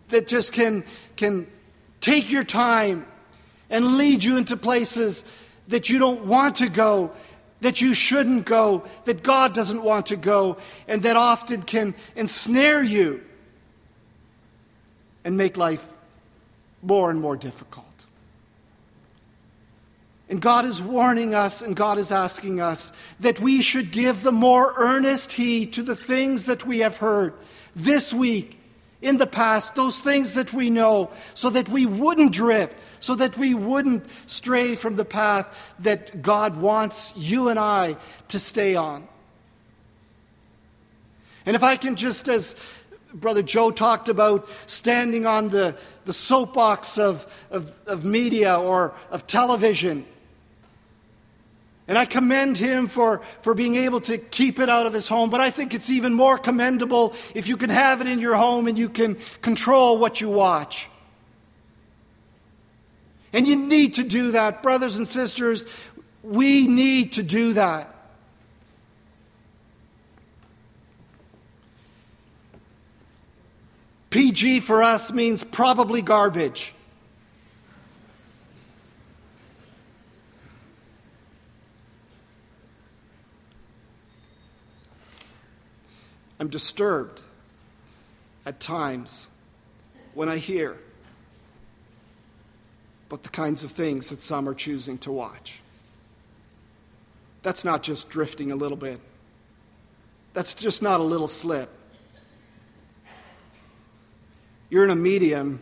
that 0.09 0.27
just 0.27 0.53
can 0.53 0.83
can 1.15 1.47
take 1.99 2.31
your 2.31 2.43
time 2.43 3.05
and 3.69 3.97
lead 3.97 4.23
you 4.23 4.37
into 4.37 4.55
places 4.55 5.23
that 5.67 5.89
you 5.89 5.99
don't 5.99 6.25
want 6.25 6.57
to 6.57 6.69
go, 6.69 7.11
that 7.61 7.81
you 7.81 7.93
shouldn't 7.93 8.45
go, 8.45 8.83
that 9.05 9.23
God 9.23 9.53
doesn't 9.53 9.83
want 9.83 10.07
to 10.07 10.15
go, 10.15 10.57
and 10.87 11.03
that 11.03 11.17
often 11.17 11.63
can 11.63 11.93
ensnare 12.15 12.81
you 12.81 13.23
and 15.25 15.35
make 15.35 15.57
life 15.57 15.85
more 16.81 17.09
and 17.09 17.19
more 17.19 17.35
difficult. 17.35 17.85
And 20.29 20.41
God 20.41 20.65
is 20.65 20.81
warning 20.81 21.33
us 21.33 21.61
and 21.61 21.75
God 21.75 21.97
is 21.97 22.11
asking 22.11 22.59
us 22.59 22.91
that 23.19 23.39
we 23.39 23.61
should 23.61 23.91
give 23.91 24.23
the 24.23 24.31
more 24.31 24.73
earnest 24.77 25.33
heed 25.33 25.73
to 25.73 25.83
the 25.83 25.95
things 25.95 26.45
that 26.47 26.65
we 26.65 26.79
have 26.79 26.97
heard 26.97 27.33
this 27.75 28.13
week, 28.13 28.56
in 29.01 29.17
the 29.17 29.27
past, 29.27 29.75
those 29.75 29.99
things 29.99 30.33
that 30.33 30.53
we 30.53 30.69
know, 30.69 31.11
so 31.33 31.49
that 31.49 31.69
we 31.69 31.85
wouldn't 31.85 32.31
drift, 32.31 32.75
so 32.99 33.15
that 33.15 33.37
we 33.37 33.53
wouldn't 33.53 34.05
stray 34.25 34.75
from 34.75 34.95
the 34.95 35.05
path 35.05 35.75
that 35.79 36.21
God 36.21 36.57
wants 36.57 37.13
you 37.15 37.49
and 37.49 37.59
I 37.59 37.97
to 38.29 38.39
stay 38.39 38.75
on. 38.75 39.07
And 41.45 41.55
if 41.55 41.63
I 41.63 41.77
can 41.77 41.95
just, 41.95 42.27
as 42.27 42.55
Brother 43.13 43.41
Joe 43.41 43.71
talked 43.71 44.09
about, 44.09 44.49
standing 44.65 45.25
on 45.25 45.49
the, 45.49 45.77
the 46.05 46.13
soapbox 46.13 46.97
of, 46.97 47.25
of, 47.51 47.79
of 47.85 48.03
media 48.03 48.59
or 48.59 48.93
of 49.11 49.27
television, 49.27 50.05
and 51.87 51.97
I 51.97 52.05
commend 52.05 52.57
him 52.57 52.87
for, 52.87 53.21
for 53.41 53.53
being 53.53 53.75
able 53.75 54.01
to 54.01 54.17
keep 54.17 54.59
it 54.59 54.69
out 54.69 54.85
of 54.85 54.93
his 54.93 55.07
home. 55.07 55.29
But 55.29 55.39
I 55.39 55.49
think 55.49 55.73
it's 55.73 55.89
even 55.89 56.13
more 56.13 56.37
commendable 56.37 57.13
if 57.33 57.47
you 57.47 57.55
can 57.55 57.69
have 57.69 58.01
it 58.01 58.07
in 58.07 58.19
your 58.19 58.35
home 58.35 58.67
and 58.67 58.77
you 58.77 58.89
can 58.89 59.17
control 59.41 59.97
what 59.97 60.19
you 60.19 60.29
watch. 60.29 60.89
And 63.31 63.47
you 63.47 63.55
need 63.55 63.95
to 63.95 64.03
do 64.03 64.31
that, 64.31 64.61
brothers 64.63 64.97
and 64.97 65.07
sisters. 65.07 65.65
We 66.23 66.67
need 66.67 67.13
to 67.13 67.23
do 67.23 67.53
that. 67.53 67.93
PG 74.09 74.61
for 74.61 74.81
us 74.81 75.11
means 75.11 75.43
probably 75.43 76.01
garbage. 76.01 76.73
I'm 86.39 86.49
disturbed 86.49 87.21
at 88.45 88.59
times 88.59 89.29
when 90.13 90.29
I 90.29 90.37
hear 90.37 90.77
but 93.09 93.23
the 93.23 93.29
kinds 93.29 93.63
of 93.63 93.71
things 93.71 94.09
that 94.09 94.19
some 94.19 94.47
are 94.49 94.53
choosing 94.53 94.97
to 94.99 95.11
watch. 95.11 95.61
That's 97.43 97.63
not 97.63 97.83
just 97.83 98.09
drifting 98.09 98.51
a 98.51 98.55
little 98.55 98.77
bit. 98.77 98.99
That's 100.33 100.53
just 100.53 100.81
not 100.81 100.99
a 100.99 101.03
little 101.03 101.27
slip. 101.27 101.69
You're 104.69 104.83
in 104.83 104.89
a 104.89 104.95
medium 104.95 105.61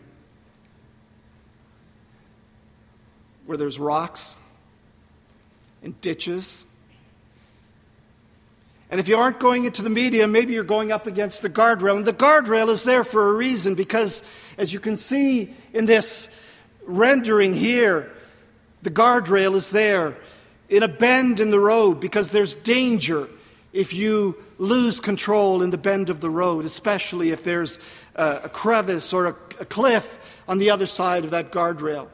where 3.45 3.57
there's 3.57 3.79
rocks 3.79 4.38
and 5.83 5.99
ditches 6.01 6.65
and 8.91 8.99
if 8.99 9.07
you 9.07 9.17
aren't 9.17 9.39
going 9.39 9.65
into 9.65 9.81
the 9.81 9.89
media, 9.89 10.27
maybe 10.27 10.53
you're 10.53 10.63
going 10.63 10.91
up 10.91 11.07
against 11.07 11.41
the 11.41 11.49
guardrail. 11.49 11.97
And 11.97 12.05
the 12.05 12.13
guardrail 12.13 12.69
is 12.69 12.83
there 12.83 13.03
for 13.03 13.29
a 13.29 13.33
reason 13.33 13.75
because, 13.75 14.23
as 14.57 14.71
you 14.71 14.79
can 14.79 14.97
see 14.97 15.53
in 15.73 15.85
this 15.85 16.29
rendering 16.85 17.53
here, 17.53 18.11
the 18.83 18.91
guardrail 18.91 19.55
is 19.55 19.71
there 19.71 20.15
in 20.69 20.83
a 20.83 20.87
bend 20.87 21.39
in 21.39 21.49
the 21.49 21.59
road 21.59 21.99
because 21.99 22.31
there's 22.31 22.53
danger 22.53 23.27
if 23.73 23.93
you 23.93 24.37
lose 24.57 24.99
control 24.99 25.61
in 25.61 25.71
the 25.71 25.77
bend 25.77 26.09
of 26.09 26.21
the 26.21 26.29
road, 26.29 26.63
especially 26.63 27.31
if 27.31 27.43
there's 27.43 27.79
a, 28.15 28.49
crevice 28.49 29.11
or 29.11 29.27
a, 29.27 29.35
a 29.59 29.65
cliff 29.65 30.41
on 30.47 30.59
the 30.59 30.69
other 30.69 30.85
side 30.85 31.25
of 31.25 31.31
that 31.31 31.51
guardrail. 31.51 32.07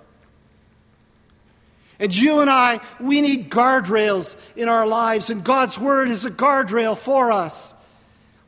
And 2.01 2.15
you 2.15 2.39
and 2.39 2.49
I, 2.49 2.79
we 2.99 3.21
need 3.21 3.51
guardrails 3.51 4.35
in 4.55 4.67
our 4.67 4.87
lives, 4.87 5.29
and 5.29 5.43
God's 5.43 5.77
Word 5.77 6.09
is 6.09 6.25
a 6.25 6.31
guardrail 6.31 6.97
for 6.97 7.31
us 7.31 7.75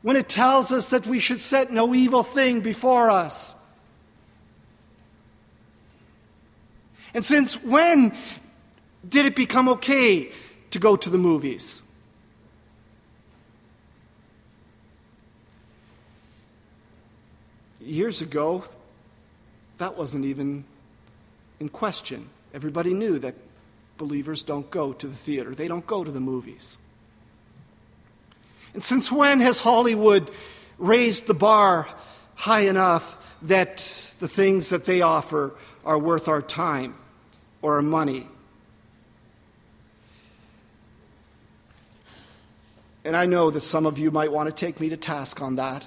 when 0.02 0.16
it 0.16 0.28
tells 0.28 0.72
us 0.72 0.90
that 0.90 1.06
we 1.06 1.20
should 1.20 1.40
set 1.40 1.72
no 1.72 1.94
evil 1.94 2.24
thing 2.24 2.62
before 2.62 3.10
us. 3.10 3.54
And 7.14 7.24
since 7.24 7.62
when 7.62 8.12
did 9.08 9.24
it 9.24 9.36
become 9.36 9.68
okay 9.68 10.32
to 10.72 10.78
go 10.80 10.96
to 10.96 11.08
the 11.08 11.16
movies? 11.16 11.80
Years 17.80 18.20
ago, 18.20 18.64
that 19.78 19.96
wasn't 19.96 20.24
even 20.24 20.64
in 21.60 21.68
question. 21.68 22.28
Everybody 22.52 22.94
knew 22.94 23.18
that 23.20 23.34
believers 23.96 24.42
don't 24.42 24.70
go 24.70 24.92
to 24.92 25.06
the 25.06 25.14
theater, 25.14 25.54
they 25.54 25.68
don't 25.68 25.86
go 25.86 26.04
to 26.04 26.10
the 26.10 26.20
movies. 26.20 26.78
And 28.72 28.82
since 28.82 29.10
when 29.10 29.40
has 29.40 29.60
Hollywood 29.60 30.30
raised 30.78 31.26
the 31.26 31.34
bar 31.34 31.88
high 32.34 32.62
enough 32.62 33.16
that 33.42 33.76
the 34.18 34.28
things 34.28 34.70
that 34.70 34.84
they 34.84 35.00
offer 35.00 35.54
are 35.84 35.98
worth 35.98 36.28
our 36.28 36.42
time 36.42 36.96
or 37.62 37.76
our 37.76 37.82
money? 37.82 38.26
And 43.04 43.14
I 43.14 43.26
know 43.26 43.50
that 43.50 43.60
some 43.60 43.86
of 43.86 43.98
you 43.98 44.10
might 44.10 44.32
want 44.32 44.48
to 44.48 44.54
take 44.54 44.80
me 44.80 44.88
to 44.88 44.96
task 44.96 45.42
on 45.42 45.56
that. 45.56 45.86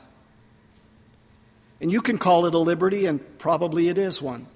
And 1.81 1.91
you 1.91 2.01
can 2.01 2.17
call 2.17 2.45
it 2.45 2.53
a 2.53 2.59
liberty, 2.59 3.05
and 3.05 3.19
probably 3.39 3.89
it 3.89 3.97
is 3.97 4.21
one. 4.21 4.47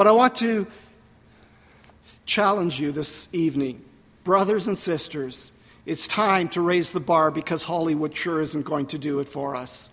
But 0.00 0.06
I 0.06 0.12
want 0.12 0.36
to 0.36 0.66
challenge 2.24 2.80
you 2.80 2.90
this 2.90 3.28
evening, 3.34 3.84
brothers 4.24 4.66
and 4.66 4.78
sisters. 4.78 5.52
It's 5.84 6.08
time 6.08 6.48
to 6.56 6.62
raise 6.62 6.92
the 6.92 7.00
bar 7.00 7.30
because 7.30 7.64
Hollywood 7.64 8.16
sure 8.16 8.40
isn't 8.40 8.64
going 8.64 8.86
to 8.86 8.98
do 8.98 9.20
it 9.20 9.28
for 9.28 9.54
us. 9.54 9.90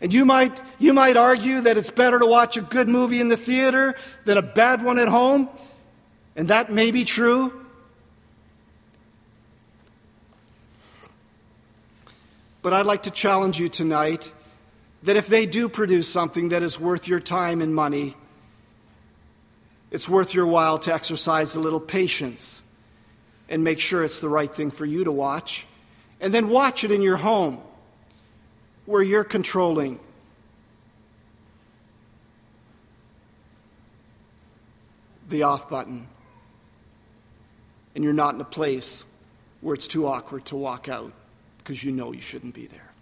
And 0.00 0.10
you 0.10 0.24
might, 0.24 0.58
you 0.78 0.94
might 0.94 1.18
argue 1.18 1.60
that 1.60 1.76
it's 1.76 1.90
better 1.90 2.18
to 2.18 2.24
watch 2.24 2.56
a 2.56 2.62
good 2.62 2.88
movie 2.88 3.20
in 3.20 3.28
the 3.28 3.36
theater 3.36 3.94
than 4.24 4.38
a 4.38 4.42
bad 4.42 4.82
one 4.82 4.98
at 4.98 5.08
home, 5.08 5.50
and 6.34 6.48
that 6.48 6.72
may 6.72 6.90
be 6.90 7.04
true. 7.04 7.66
But 12.62 12.72
I'd 12.74 12.86
like 12.86 13.04
to 13.04 13.10
challenge 13.10 13.58
you 13.58 13.68
tonight 13.68 14.32
that 15.02 15.16
if 15.16 15.28
they 15.28 15.46
do 15.46 15.68
produce 15.68 16.08
something 16.08 16.50
that 16.50 16.62
is 16.62 16.78
worth 16.78 17.08
your 17.08 17.20
time 17.20 17.62
and 17.62 17.74
money, 17.74 18.16
it's 19.90 20.08
worth 20.08 20.34
your 20.34 20.46
while 20.46 20.78
to 20.80 20.92
exercise 20.92 21.54
a 21.54 21.60
little 21.60 21.80
patience 21.80 22.62
and 23.48 23.64
make 23.64 23.80
sure 23.80 24.04
it's 24.04 24.20
the 24.20 24.28
right 24.28 24.54
thing 24.54 24.70
for 24.70 24.84
you 24.84 25.04
to 25.04 25.12
watch. 25.12 25.66
And 26.20 26.34
then 26.34 26.48
watch 26.48 26.84
it 26.84 26.90
in 26.90 27.00
your 27.00 27.16
home 27.16 27.60
where 28.84 29.02
you're 29.02 29.24
controlling 29.24 29.98
the 35.30 35.44
off 35.44 35.70
button 35.70 36.08
and 37.94 38.04
you're 38.04 38.12
not 38.12 38.34
in 38.34 38.40
a 38.40 38.44
place 38.44 39.04
where 39.62 39.74
it's 39.74 39.88
too 39.88 40.06
awkward 40.06 40.44
to 40.46 40.56
walk 40.56 40.88
out 40.88 41.12
because 41.62 41.84
you 41.84 41.92
know 41.92 42.12
you 42.12 42.20
shouldn't 42.20 42.54
be 42.54 42.66
there. 42.66 42.92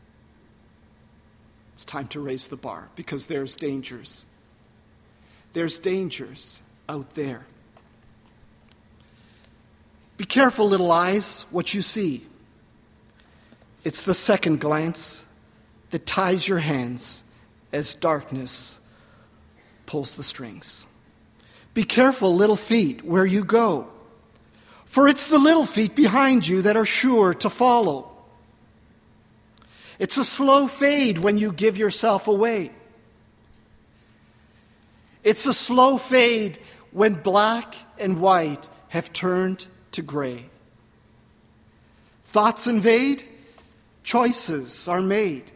It's 1.75 1.85
time 1.85 2.09
to 2.09 2.21
raise 2.21 2.49
the 2.49 2.57
bar 2.57 2.91
because 2.97 3.29
there's 3.29 3.55
dangers. 3.55 4.27
There's 5.53 5.79
dangers 5.79 6.61
out 6.89 7.15
there. 7.15 7.47
Be 10.17 10.25
careful, 10.25 10.69
little 10.69 10.91
eyes, 10.91 11.47
what 11.51 11.73
you 11.73 11.81
see. 11.81 12.27
It's 13.85 14.03
the 14.03 14.15
second 14.15 14.61
glance 14.61 15.25
that 15.91 16.05
ties 16.05 16.49
your 16.49 16.59
hands 16.59 17.23
as 17.73 17.95
darkness 17.95 18.79
pulls 19.87 20.17
the 20.17 20.25
strings. 20.25 20.85
Be 21.75 21.85
careful, 21.85 22.35
little 22.35 22.57
feet, 22.57 23.05
where 23.05 23.25
you 23.25 23.45
go, 23.45 23.89
for 24.85 25.07
it's 25.07 25.29
the 25.29 25.39
little 25.39 25.65
feet 25.65 25.95
behind 25.95 26.47
you 26.47 26.63
that 26.63 26.77
are 26.77 26.85
sure 26.85 27.33
to 27.35 27.49
follow. 27.49 28.18
It's 29.99 30.17
a 30.17 30.25
slow 30.25 30.67
fade 30.67 31.19
when 31.19 31.39
you 31.39 31.53
give 31.53 31.77
yourself 31.77 32.29
away. 32.29 32.71
It's 35.25 35.47
a 35.47 35.53
slow 35.53 35.99
fade 35.99 36.59
when 36.93 37.15
black 37.15 37.75
and 37.99 38.21
white 38.21 38.69
have 38.89 39.13
turned 39.13 39.67
to 39.93 40.03
gray. 40.03 40.47
Thoughts 42.25 42.67
invade, 42.67 43.25
choices 44.05 44.87
are 44.87 45.03
made 45.03 45.51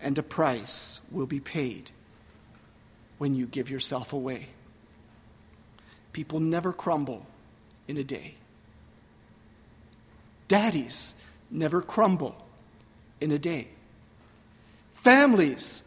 and 0.00 0.16
a 0.16 0.22
price 0.22 1.00
will 1.10 1.26
be 1.26 1.40
paid 1.40 1.90
when 3.18 3.34
you 3.34 3.46
give 3.46 3.68
yourself 3.68 4.12
away. 4.12 4.46
People 6.12 6.40
never 6.40 6.72
crumble 6.72 7.26
in 7.88 7.96
a 7.96 8.04
day. 8.04 8.34
Daddies 10.46 11.14
never 11.50 11.82
crumble 11.82 12.47
in 13.20 13.30
a 13.30 13.38
day. 13.38 13.68
Families 14.92 15.82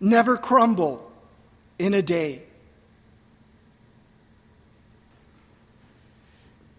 never 0.00 0.36
crumble 0.36 1.10
in 1.78 1.94
a 1.94 2.02
day. 2.02 2.42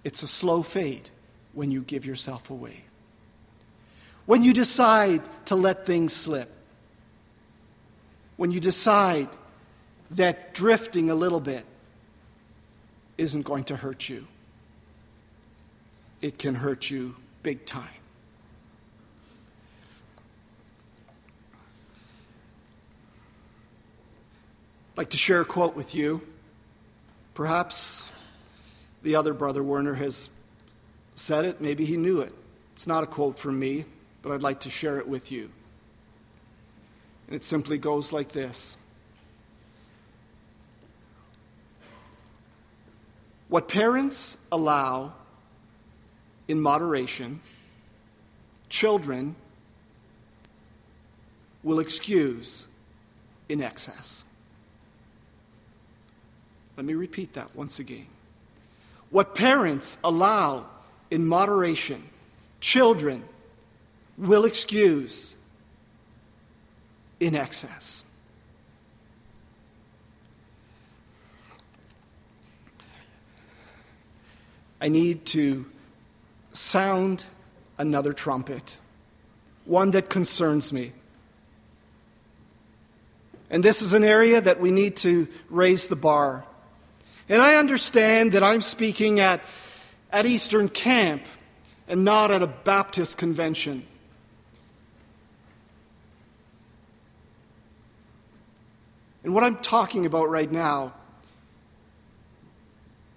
It's 0.04 0.24
a 0.24 0.28
slow 0.28 0.62
fade 0.64 1.10
when 1.54 1.72
you 1.72 1.82
give 1.82 2.06
yourself 2.06 2.50
away. 2.50 2.84
When 4.26 4.44
you 4.44 4.54
decide 4.54 5.22
to 5.46 5.56
let 5.56 5.86
things 5.86 6.14
slip 6.14 6.52
when 8.38 8.52
you 8.52 8.60
decide 8.60 9.28
that 10.12 10.54
drifting 10.54 11.10
a 11.10 11.16
little 11.16 11.40
bit 11.40 11.66
isn't 13.18 13.42
going 13.42 13.66
to 13.66 13.76
hurt 13.76 14.08
you, 14.08 14.28
it 16.22 16.38
can 16.38 16.56
hurt 16.56 16.90
you 16.90 17.16
big 17.44 17.66
time. 17.66 17.90
I'd 24.98 25.02
like 25.02 25.10
to 25.12 25.18
share 25.20 25.42
a 25.42 25.46
quote 25.46 25.76
with 25.76 25.94
you. 25.94 26.22
Perhaps 27.36 28.04
the 29.04 29.16
other 29.16 29.32
brother 29.32 29.62
Werner 29.62 29.94
has 29.94 30.28
said 31.14 31.46
it, 31.46 31.62
maybe 31.62 31.86
he 31.86 31.98
knew 31.98 32.22
it. 32.22 32.34
It's 32.74 32.88
not 32.88 33.04
a 33.04 33.06
quote 33.06 33.38
from 33.38 33.60
me, 33.60 33.86
but 34.24 34.32
I'd 34.32 34.42
like 34.42 34.62
to 34.62 34.72
share 34.72 34.98
it 34.98 35.08
with 35.08 35.32
you. 35.32 35.52
And 37.28 37.36
it 37.36 37.44
simply 37.44 37.78
goes 37.78 38.12
like 38.12 38.30
this 38.30 38.76
What 43.50 43.68
parents 43.68 44.36
allow 44.52 45.14
in 46.48 46.60
moderation, 46.60 47.40
children 48.68 49.36
will 51.62 51.78
excuse 51.78 52.66
in 53.48 53.62
excess. 53.62 54.24
Let 56.78 56.86
me 56.86 56.94
repeat 56.94 57.34
that 57.34 57.56
once 57.56 57.80
again. 57.80 58.06
What 59.10 59.34
parents 59.34 59.98
allow 60.04 60.68
in 61.10 61.28
moderation, 61.28 62.04
children 62.60 63.24
will 64.18 64.46
excuse 64.46 65.36
in 67.20 67.36
excess. 67.36 68.06
I 74.80 74.90
need 74.90 75.26
to 75.28 75.66
sound 76.54 77.26
another 77.80 78.14
trumpet, 78.14 78.80
one 79.66 79.92
that 79.92 80.10
concerns 80.10 80.72
me. 80.72 80.92
And 83.50 83.64
this 83.64 83.82
is 83.82 83.94
an 83.94 84.04
area 84.04 84.40
that 84.42 84.60
we 84.60 84.72
need 84.72 84.98
to 84.98 85.28
raise 85.50 85.88
the 85.88 85.96
bar. 85.96 86.46
And 87.30 87.42
I 87.42 87.56
understand 87.56 88.32
that 88.32 88.44
I'm 88.44 88.62
speaking 88.62 89.20
at, 89.20 89.42
at 90.12 90.26
Eastern 90.26 90.70
Camp 90.70 91.24
and 91.88 92.04
not 92.06 92.32
at 92.32 92.42
a 92.42 92.48
Baptist 92.48 93.18
convention. 93.18 93.86
And 99.24 99.34
what 99.34 99.44
I'm 99.44 99.58
talking 99.58 100.06
about 100.06 100.30
right 100.30 100.50
now 100.50 100.94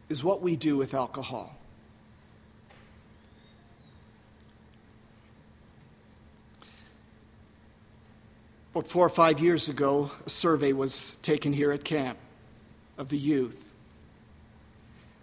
is 0.09 0.25
what 0.25 0.43
we 0.43 0.57
do 0.57 0.77
with 0.77 0.93
alcohol. 0.93 1.57
About 8.73 8.89
four 8.89 9.07
or 9.07 9.11
five 9.11 9.39
years 9.39 9.69
ago, 9.69 10.11
a 10.27 10.31
survey 10.31 10.73
was 10.73 11.13
taken 11.23 11.53
here 11.53 11.71
at 11.71 11.85
camp 11.85 12.19
of 12.99 13.09
the 13.09 13.19
youth. 13.19 13.70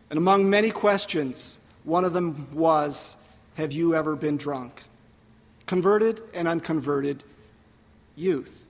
And 0.10 0.18
among 0.18 0.49
many 0.49 0.72
questions, 0.72 1.60
one 1.84 2.05
of 2.05 2.14
them 2.14 2.47
was 2.53 3.18
Have 3.55 3.72
you 3.72 3.95
ever 3.95 4.16
been 4.16 4.38
drunk? 4.38 4.84
Converted 5.66 6.22
and 6.34 6.47
unconverted 6.47 7.24
youth 8.16 8.64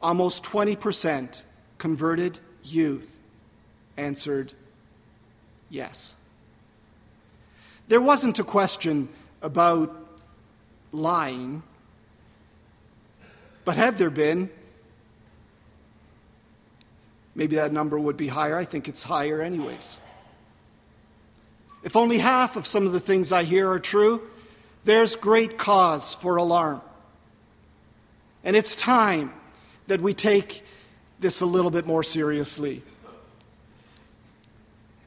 almost 0.00 0.44
20% 0.44 1.42
converted 1.76 2.40
youth 2.62 3.18
answered 3.96 4.54
yes. 5.70 6.14
There 7.88 8.00
wasn't 8.00 8.38
a 8.38 8.44
question 8.44 9.08
about 9.42 9.94
lying, 10.92 11.62
but 13.64 13.76
had 13.76 13.98
there 13.98 14.10
been, 14.10 14.50
maybe 17.38 17.54
that 17.54 17.72
number 17.72 17.96
would 17.96 18.16
be 18.16 18.26
higher. 18.26 18.56
I 18.56 18.64
think 18.64 18.88
it's 18.88 19.04
higher, 19.04 19.40
anyways. 19.40 20.00
If 21.84 21.94
only 21.94 22.18
half 22.18 22.56
of 22.56 22.66
some 22.66 22.84
of 22.84 22.92
the 22.92 22.98
things 22.98 23.30
I 23.30 23.44
hear 23.44 23.70
are 23.70 23.78
true, 23.78 24.28
there's 24.84 25.14
great 25.14 25.56
cause 25.56 26.14
for 26.14 26.34
alarm. 26.34 26.82
And 28.42 28.56
it's 28.56 28.74
time 28.74 29.32
that 29.86 30.00
we 30.00 30.14
take 30.14 30.64
this 31.20 31.40
a 31.40 31.46
little 31.46 31.70
bit 31.70 31.86
more 31.86 32.02
seriously. 32.02 32.82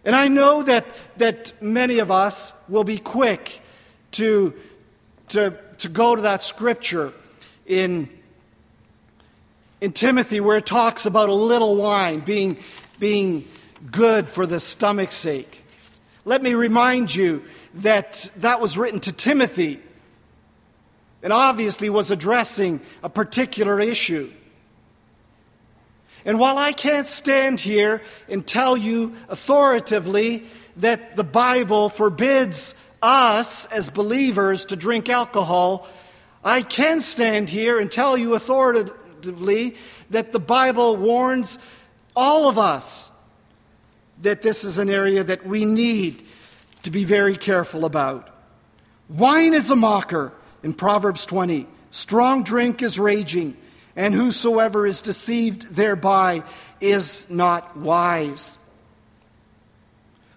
And 0.05 0.15
I 0.15 0.29
know 0.29 0.63
that, 0.63 0.85
that 1.17 1.51
many 1.61 1.99
of 1.99 2.11
us 2.11 2.53
will 2.69 2.85
be 2.85 2.97
quick 2.97 3.59
to, 4.11 4.53
to, 5.27 5.59
to 5.79 5.89
go 5.89 6.15
to 6.15 6.21
that 6.21 6.45
scripture 6.45 7.11
in, 7.65 8.07
in 9.81 9.91
Timothy 9.91 10.39
where 10.39 10.57
it 10.57 10.65
talks 10.65 11.07
about 11.07 11.27
a 11.27 11.33
little 11.33 11.75
wine 11.75 12.19
being, 12.19 12.55
being 12.99 13.45
good 13.89 14.29
for 14.29 14.45
the 14.45 14.59
stomach's 14.59 15.15
sake. 15.15 15.65
Let 16.23 16.43
me 16.43 16.53
remind 16.53 17.13
you 17.13 17.43
that 17.75 18.29
that 18.37 18.61
was 18.61 18.77
written 18.77 18.99
to 19.01 19.11
Timothy 19.11 19.81
and 21.23 21.33
obviously 21.33 21.89
was 21.89 22.11
addressing 22.11 22.79
a 23.03 23.09
particular 23.09 23.79
issue. 23.79 24.31
And 26.25 26.37
while 26.37 26.59
I 26.59 26.71
can't 26.71 27.07
stand 27.07 27.59
here 27.59 28.03
and 28.29 28.45
tell 28.45 28.77
you 28.77 29.15
authoritatively 29.29 30.45
that 30.77 31.15
the 31.15 31.23
Bible 31.23 31.89
forbids 31.89 32.75
us 33.01 33.65
as 33.67 33.89
believers 33.89 34.65
to 34.65 34.75
drink 34.75 35.09
alcohol, 35.09 35.87
I 36.43 36.61
can 36.61 37.01
stand 37.01 37.49
here 37.49 37.79
and 37.79 37.91
tell 37.91 38.15
you 38.15 38.35
authoritatively 38.35 39.00
that 40.09 40.31
the 40.31 40.39
Bible 40.39 40.95
warns 40.97 41.59
all 42.15 42.49
of 42.49 42.57
us 42.57 43.09
that 44.21 44.41
this 44.41 44.63
is 44.63 44.77
an 44.77 44.89
area 44.89 45.23
that 45.23 45.45
we 45.45 45.65
need 45.65 46.25
to 46.83 46.91
be 46.91 47.03
very 47.03 47.35
careful 47.35 47.85
about. 47.85 48.29
Wine 49.09 49.53
is 49.53 49.69
a 49.71 49.75
mocker 49.75 50.31
in 50.63 50.73
Proverbs 50.73 51.25
20. 51.25 51.67
Strong 51.91 52.43
drink 52.43 52.81
is 52.81 52.97
raging 52.97 53.57
and 53.95 54.13
whosoever 54.13 54.87
is 54.87 55.01
deceived 55.01 55.73
thereby 55.73 56.43
is 56.79 57.29
not 57.29 57.75
wise. 57.77 58.57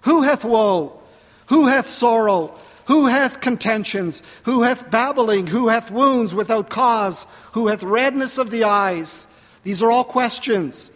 Who 0.02 0.22
hath 0.22 0.44
woe? 0.44 1.00
Who 1.46 1.66
hath 1.66 1.90
sorrow? 1.90 2.58
Who 2.86 3.06
hath 3.06 3.40
contentions? 3.40 4.22
Who 4.44 4.62
hath 4.62 4.90
babbling? 4.90 5.48
Who 5.48 5.68
hath 5.68 5.90
wounds 5.90 6.34
without 6.34 6.70
cause? 6.70 7.26
Who 7.52 7.68
hath 7.68 7.82
redness 7.82 8.38
of 8.38 8.50
the 8.50 8.64
eyes? 8.64 9.26
These 9.62 9.82
are 9.82 9.90
all 9.90 10.04
questions. 10.04 10.90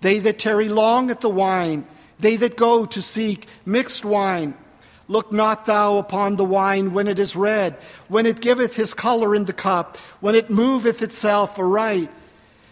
They 0.00 0.18
that 0.20 0.38
tarry 0.38 0.68
long 0.68 1.10
at 1.10 1.20
the 1.20 1.30
wine, 1.30 1.86
they 2.18 2.36
that 2.36 2.56
go 2.56 2.86
to 2.86 3.02
seek 3.02 3.46
mixed 3.64 4.04
wine, 4.04 4.54
Look 5.10 5.32
not 5.32 5.66
thou 5.66 5.98
upon 5.98 6.36
the 6.36 6.44
wine 6.44 6.92
when 6.92 7.08
it 7.08 7.18
is 7.18 7.34
red, 7.34 7.74
when 8.06 8.26
it 8.26 8.40
giveth 8.40 8.76
his 8.76 8.94
color 8.94 9.34
in 9.34 9.44
the 9.44 9.52
cup, 9.52 9.96
when 10.20 10.36
it 10.36 10.50
moveth 10.50 11.02
itself 11.02 11.58
aright. 11.58 12.12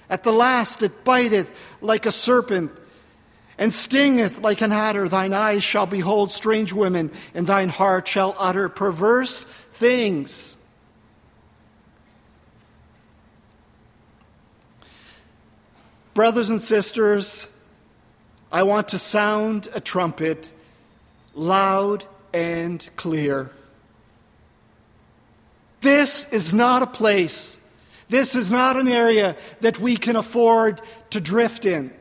At 0.09 0.23
the 0.23 0.33
last 0.33 0.85
it 0.85 1.05
biteth 1.05 1.53
like 1.81 2.07
a 2.07 2.13
serpent, 2.13 2.71
and 3.59 3.75
stingeth 3.75 4.41
like 4.41 4.61
an 4.61 4.73
adder. 4.73 5.09
Thine 5.09 5.35
eyes 5.35 5.63
shall 5.63 5.87
behold 5.87 6.31
strange 6.31 6.73
women, 6.73 7.11
and 7.35 7.47
thine 7.47 7.69
heart 7.69 8.07
shall 8.07 8.35
utter 8.39 8.69
perverse 8.69 9.45
things. 9.73 10.57
Brothers 16.15 16.51
and 16.51 16.63
sisters, 16.63 17.47
I 18.51 18.63
want 18.63 18.89
to 18.89 18.99
sound 18.99 19.69
a 19.75 19.81
trumpet 19.81 20.53
loud 21.35 22.05
and 22.33 22.89
clear. 22.97 23.53
This 25.81 26.31
is 26.33 26.53
not 26.53 26.83
a 26.83 26.87
place, 26.87 27.57
this 28.09 28.35
is 28.35 28.51
not 28.51 28.77
an 28.77 28.89
area 28.89 29.37
that 29.61 29.79
we 29.79 29.97
can 29.97 30.17
afford 30.17 30.83
to 31.11 31.21
drift 31.21 31.65
in, 31.65 31.93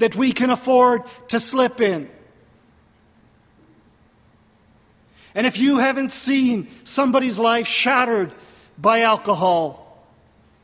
that 0.00 0.16
we 0.16 0.32
can 0.32 0.50
afford 0.50 1.02
to 1.28 1.38
slip 1.38 1.80
in. 1.80 2.10
And 5.34 5.46
if 5.46 5.58
you 5.58 5.78
haven't 5.78 6.10
seen 6.10 6.68
somebody's 6.84 7.38
life 7.38 7.66
shattered 7.66 8.32
by 8.76 9.02
alcohol, 9.02 10.04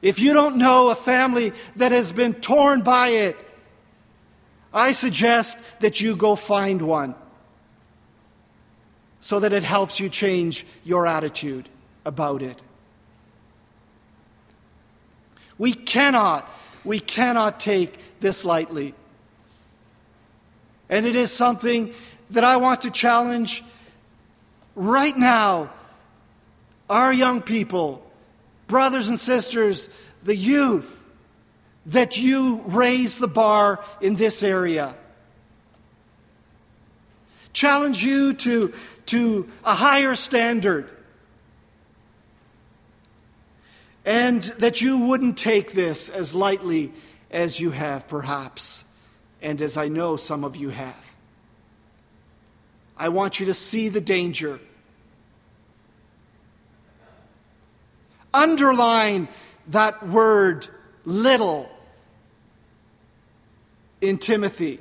if 0.02 0.18
you 0.18 0.32
don't 0.32 0.56
know 0.56 0.88
a 0.90 0.94
family 0.94 1.52
that 1.76 1.92
has 1.92 2.12
been 2.12 2.34
torn 2.34 2.82
by 2.82 3.08
it, 3.08 3.36
I 4.72 4.92
suggest 4.92 5.58
that 5.80 6.00
you 6.00 6.16
go 6.16 6.34
find 6.34 6.82
one 6.82 7.14
so 9.20 9.40
that 9.40 9.52
it 9.52 9.64
helps 9.64 10.00
you 10.00 10.08
change 10.08 10.66
your 10.82 11.06
attitude 11.06 11.68
about 12.04 12.42
it. 12.42 12.60
We 15.58 15.74
cannot, 15.74 16.48
we 16.84 17.00
cannot 17.00 17.60
take 17.60 18.20
this 18.20 18.44
lightly. 18.44 18.94
And 20.88 21.06
it 21.06 21.16
is 21.16 21.32
something 21.32 21.92
that 22.30 22.44
I 22.44 22.56
want 22.56 22.82
to 22.82 22.90
challenge 22.90 23.64
right 24.74 25.16
now 25.16 25.70
our 26.88 27.12
young 27.12 27.42
people, 27.42 28.04
brothers 28.68 29.08
and 29.08 29.18
sisters, 29.18 29.90
the 30.22 30.36
youth, 30.36 31.04
that 31.86 32.18
you 32.18 32.62
raise 32.66 33.18
the 33.18 33.28
bar 33.28 33.82
in 34.00 34.16
this 34.16 34.42
area. 34.42 34.94
Challenge 37.52 38.02
you 38.02 38.34
to 38.34 38.72
to 39.06 39.46
a 39.64 39.74
higher 39.74 40.14
standard. 40.14 40.90
And 44.04 44.42
that 44.58 44.80
you 44.80 45.00
wouldn't 45.00 45.36
take 45.36 45.72
this 45.72 46.10
as 46.10 46.34
lightly 46.34 46.92
as 47.30 47.58
you 47.58 47.72
have, 47.72 48.06
perhaps, 48.06 48.84
and 49.42 49.60
as 49.62 49.76
I 49.76 49.88
know 49.88 50.16
some 50.16 50.44
of 50.44 50.56
you 50.56 50.70
have. 50.70 51.14
I 52.96 53.10
want 53.10 53.38
you 53.40 53.46
to 53.46 53.54
see 53.54 53.88
the 53.88 54.00
danger. 54.00 54.58
Underline 58.32 59.28
that 59.68 60.06
word 60.06 60.68
little 61.04 61.68
in 64.00 64.18
Timothy 64.18 64.80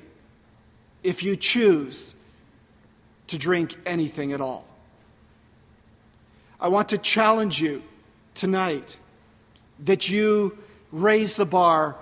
if 1.04 1.24
you 1.24 1.36
choose 1.36 2.16
to 3.28 3.38
drink 3.38 3.76
anything 3.86 4.34
at 4.34 4.42
all. 4.42 4.66
I 6.60 6.70
want 6.70 6.90
to 6.90 6.98
challenge 6.98 7.62
you 7.62 7.84
tonight 8.34 8.98
that 9.80 10.10
you 10.10 10.58
raise 10.92 11.36
the 11.36 11.46
bar 11.46 11.98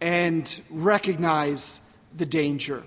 and 0.00 0.60
recognize 0.70 1.80
the 2.16 2.26
danger. 2.26 2.84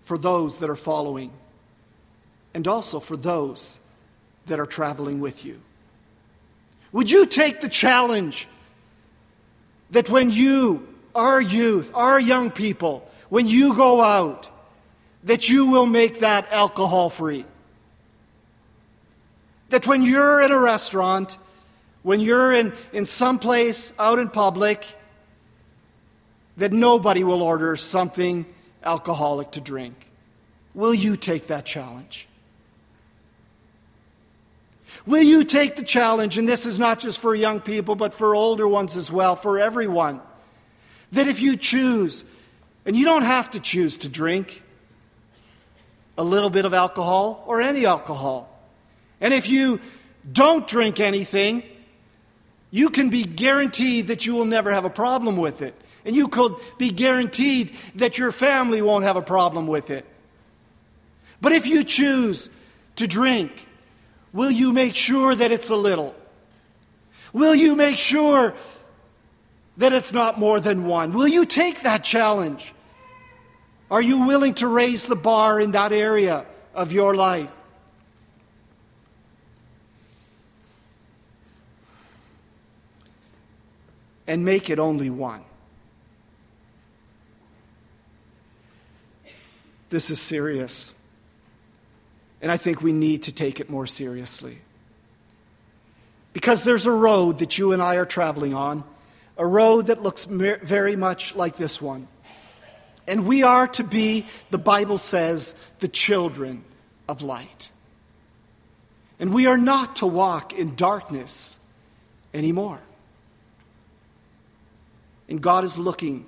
For 0.00 0.16
those 0.16 0.58
that 0.58 0.70
are 0.70 0.76
following, 0.76 1.32
and 2.54 2.66
also 2.68 3.00
for 3.00 3.16
those 3.16 3.80
that 4.46 4.60
are 4.60 4.66
traveling 4.66 5.20
with 5.20 5.44
you. 5.44 5.60
Would 6.92 7.10
you 7.10 7.26
take 7.26 7.60
the 7.60 7.68
challenge 7.68 8.48
that 9.90 10.08
when 10.08 10.30
you 10.30 10.86
our 11.16 11.40
youth, 11.40 11.90
our 11.94 12.20
young 12.20 12.50
people, 12.50 13.08
when 13.30 13.48
you 13.48 13.74
go 13.74 14.02
out, 14.02 14.50
that 15.24 15.48
you 15.48 15.66
will 15.66 15.86
make 15.86 16.20
that 16.20 16.46
alcohol 16.52 17.10
free. 17.10 17.44
That 19.70 19.86
when 19.86 20.02
you're 20.02 20.40
in 20.42 20.52
a 20.52 20.58
restaurant, 20.58 21.38
when 22.06 22.20
you're 22.20 22.52
in, 22.52 22.72
in 22.92 23.04
some 23.04 23.36
place 23.36 23.92
out 23.98 24.20
in 24.20 24.28
public, 24.28 24.86
that 26.56 26.72
nobody 26.72 27.24
will 27.24 27.42
order 27.42 27.74
something 27.74 28.46
alcoholic 28.84 29.50
to 29.50 29.60
drink. 29.60 30.08
Will 30.72 30.94
you 30.94 31.16
take 31.16 31.48
that 31.48 31.66
challenge? 31.66 32.28
Will 35.04 35.24
you 35.24 35.42
take 35.42 35.74
the 35.74 35.82
challenge, 35.82 36.38
and 36.38 36.48
this 36.48 36.64
is 36.64 36.78
not 36.78 37.00
just 37.00 37.18
for 37.18 37.34
young 37.34 37.60
people, 37.60 37.96
but 37.96 38.14
for 38.14 38.36
older 38.36 38.68
ones 38.68 38.94
as 38.94 39.10
well, 39.10 39.34
for 39.34 39.58
everyone? 39.58 40.20
That 41.10 41.26
if 41.26 41.42
you 41.42 41.56
choose, 41.56 42.24
and 42.84 42.94
you 42.94 43.04
don't 43.04 43.22
have 43.24 43.50
to 43.50 43.58
choose 43.58 43.96
to 43.98 44.08
drink 44.08 44.62
a 46.16 46.22
little 46.22 46.50
bit 46.50 46.66
of 46.66 46.72
alcohol 46.72 47.42
or 47.48 47.60
any 47.60 47.84
alcohol, 47.84 48.48
and 49.20 49.34
if 49.34 49.48
you 49.48 49.80
don't 50.32 50.68
drink 50.68 51.00
anything, 51.00 51.64
you 52.76 52.90
can 52.90 53.08
be 53.08 53.24
guaranteed 53.24 54.08
that 54.08 54.26
you 54.26 54.34
will 54.34 54.44
never 54.44 54.72
have 54.72 54.84
a 54.84 54.90
problem 54.90 55.36
with 55.36 55.62
it. 55.62 55.74
And 56.04 56.14
you 56.14 56.28
could 56.28 56.54
be 56.78 56.90
guaranteed 56.90 57.74
that 57.96 58.18
your 58.18 58.30
family 58.30 58.82
won't 58.82 59.04
have 59.04 59.16
a 59.16 59.22
problem 59.22 59.66
with 59.66 59.90
it. 59.90 60.04
But 61.40 61.52
if 61.52 61.66
you 61.66 61.84
choose 61.84 62.50
to 62.96 63.06
drink, 63.06 63.66
will 64.32 64.50
you 64.50 64.72
make 64.72 64.94
sure 64.94 65.34
that 65.34 65.50
it's 65.50 65.70
a 65.70 65.76
little? 65.76 66.14
Will 67.32 67.54
you 67.54 67.76
make 67.76 67.96
sure 67.96 68.54
that 69.76 69.92
it's 69.92 70.12
not 70.12 70.38
more 70.38 70.60
than 70.60 70.84
one. 70.86 71.12
Will 71.12 71.28
you 71.28 71.44
take 71.44 71.82
that 71.82 72.02
challenge? 72.02 72.72
Are 73.90 74.02
you 74.02 74.26
willing 74.26 74.54
to 74.54 74.66
raise 74.66 75.06
the 75.06 75.16
bar 75.16 75.60
in 75.60 75.72
that 75.72 75.92
area 75.92 76.46
of 76.74 76.92
your 76.92 77.14
life? 77.14 77.52
And 84.26 84.44
make 84.44 84.70
it 84.70 84.78
only 84.78 85.10
one. 85.10 85.42
This 89.90 90.10
is 90.10 90.20
serious. 90.20 90.92
And 92.42 92.50
I 92.50 92.56
think 92.56 92.82
we 92.82 92.92
need 92.92 93.24
to 93.24 93.32
take 93.32 93.60
it 93.60 93.70
more 93.70 93.86
seriously. 93.86 94.58
Because 96.32 96.64
there's 96.64 96.86
a 96.86 96.92
road 96.92 97.38
that 97.38 97.56
you 97.56 97.72
and 97.72 97.80
I 97.80 97.96
are 97.96 98.04
traveling 98.04 98.52
on, 98.52 98.84
a 99.38 99.46
road 99.46 99.86
that 99.86 100.02
looks 100.02 100.24
very 100.24 100.96
much 100.96 101.34
like 101.34 101.56
this 101.56 101.80
one. 101.80 102.08
And 103.08 103.26
we 103.26 103.42
are 103.42 103.68
to 103.68 103.84
be, 103.84 104.26
the 104.50 104.58
Bible 104.58 104.98
says, 104.98 105.54
the 105.78 105.88
children 105.88 106.64
of 107.08 107.22
light. 107.22 107.70
And 109.18 109.32
we 109.32 109.46
are 109.46 109.56
not 109.56 109.96
to 109.96 110.06
walk 110.06 110.52
in 110.52 110.74
darkness 110.74 111.58
anymore. 112.34 112.80
And 115.28 115.40
God 115.40 115.64
is 115.64 115.76
looking 115.76 116.26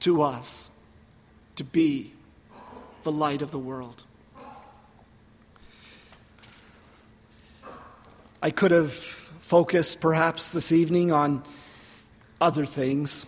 to 0.00 0.22
us 0.22 0.70
to 1.56 1.64
be 1.64 2.12
the 3.02 3.12
light 3.12 3.42
of 3.42 3.50
the 3.50 3.58
world. 3.58 4.04
I 8.42 8.50
could 8.50 8.70
have 8.70 8.92
focused 8.92 10.00
perhaps 10.00 10.52
this 10.52 10.70
evening 10.70 11.10
on 11.10 11.42
other 12.40 12.64
things 12.64 13.26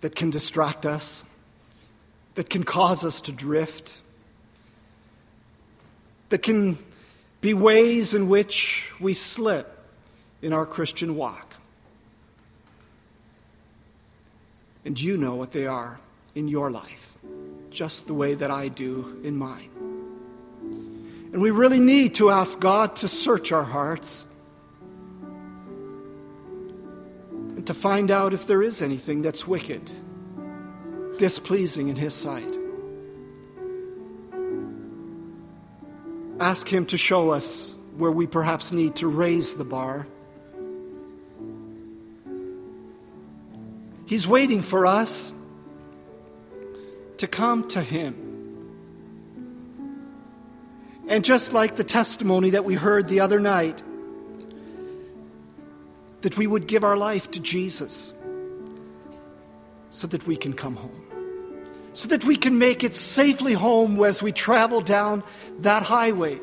that 0.00 0.14
can 0.14 0.30
distract 0.30 0.84
us, 0.84 1.24
that 2.34 2.50
can 2.50 2.64
cause 2.64 3.04
us 3.04 3.20
to 3.22 3.32
drift, 3.32 4.02
that 6.28 6.42
can 6.42 6.78
be 7.40 7.54
ways 7.54 8.14
in 8.14 8.28
which 8.28 8.92
we 9.00 9.14
slip 9.14 9.78
in 10.42 10.52
our 10.52 10.66
Christian 10.66 11.16
walk. 11.16 11.47
And 14.88 14.98
you 14.98 15.18
know 15.18 15.34
what 15.34 15.52
they 15.52 15.66
are 15.66 16.00
in 16.34 16.48
your 16.48 16.70
life, 16.70 17.18
just 17.68 18.06
the 18.06 18.14
way 18.14 18.32
that 18.32 18.50
I 18.50 18.68
do 18.68 19.20
in 19.22 19.36
mine. 19.36 19.68
And 21.30 21.42
we 21.42 21.50
really 21.50 21.78
need 21.78 22.14
to 22.14 22.30
ask 22.30 22.58
God 22.58 22.96
to 22.96 23.06
search 23.06 23.52
our 23.52 23.64
hearts 23.64 24.24
and 27.30 27.66
to 27.66 27.74
find 27.74 28.10
out 28.10 28.32
if 28.32 28.46
there 28.46 28.62
is 28.62 28.80
anything 28.80 29.20
that's 29.20 29.46
wicked, 29.46 29.92
displeasing 31.18 31.88
in 31.88 31.96
His 31.96 32.14
sight. 32.14 32.56
Ask 36.40 36.66
Him 36.66 36.86
to 36.86 36.96
show 36.96 37.28
us 37.28 37.74
where 37.98 38.10
we 38.10 38.26
perhaps 38.26 38.72
need 38.72 38.96
to 38.96 39.06
raise 39.08 39.52
the 39.52 39.64
bar. 39.64 40.06
He's 44.08 44.26
waiting 44.26 44.62
for 44.62 44.86
us 44.86 45.34
to 47.18 47.26
come 47.26 47.68
to 47.68 47.82
Him. 47.82 48.14
And 51.08 51.22
just 51.22 51.52
like 51.52 51.76
the 51.76 51.84
testimony 51.84 52.50
that 52.50 52.64
we 52.64 52.72
heard 52.72 53.06
the 53.06 53.20
other 53.20 53.38
night, 53.38 53.82
that 56.22 56.38
we 56.38 56.46
would 56.46 56.66
give 56.66 56.84
our 56.84 56.96
life 56.96 57.30
to 57.32 57.40
Jesus 57.40 58.14
so 59.90 60.06
that 60.06 60.26
we 60.26 60.38
can 60.38 60.54
come 60.54 60.76
home, 60.76 61.04
so 61.92 62.08
that 62.08 62.24
we 62.24 62.36
can 62.36 62.58
make 62.58 62.82
it 62.82 62.94
safely 62.94 63.52
home 63.52 64.02
as 64.02 64.22
we 64.22 64.32
travel 64.32 64.80
down 64.80 65.22
that 65.58 65.82
highway. 65.82 66.40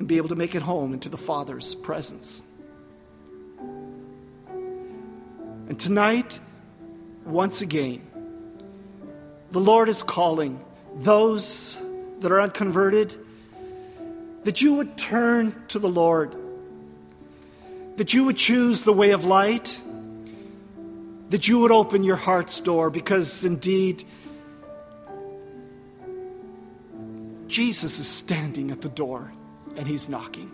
And 0.00 0.08
be 0.08 0.16
able 0.16 0.30
to 0.30 0.36
make 0.36 0.56
it 0.56 0.62
home 0.62 0.92
into 0.92 1.08
the 1.08 1.16
Father's 1.16 1.76
presence. 1.76 2.42
And 5.68 5.78
tonight, 5.78 6.40
once 7.26 7.60
again, 7.60 8.00
the 9.50 9.60
Lord 9.60 9.90
is 9.90 10.02
calling 10.02 10.64
those 10.96 11.76
that 12.20 12.32
are 12.32 12.40
unconverted 12.40 13.14
that 14.44 14.62
you 14.62 14.74
would 14.76 14.96
turn 14.96 15.54
to 15.68 15.78
the 15.78 15.88
Lord, 15.88 16.34
that 17.96 18.14
you 18.14 18.24
would 18.24 18.38
choose 18.38 18.84
the 18.84 18.94
way 18.94 19.10
of 19.10 19.26
light, 19.26 19.78
that 21.28 21.48
you 21.48 21.58
would 21.58 21.70
open 21.70 22.02
your 22.02 22.16
heart's 22.16 22.60
door, 22.60 22.88
because 22.88 23.44
indeed, 23.44 24.04
Jesus 27.46 27.98
is 27.98 28.08
standing 28.08 28.70
at 28.70 28.80
the 28.80 28.88
door 28.88 29.32
and 29.76 29.86
he's 29.86 30.08
knocking. 30.08 30.50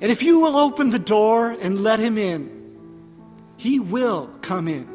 And 0.00 0.10
if 0.10 0.22
you 0.22 0.40
will 0.40 0.56
open 0.56 0.88
the 0.88 0.98
door 0.98 1.50
and 1.50 1.80
let 1.80 2.00
him 2.00 2.16
in, 2.16 2.59
he 3.60 3.78
will 3.78 4.28
come 4.40 4.68
in 4.68 4.88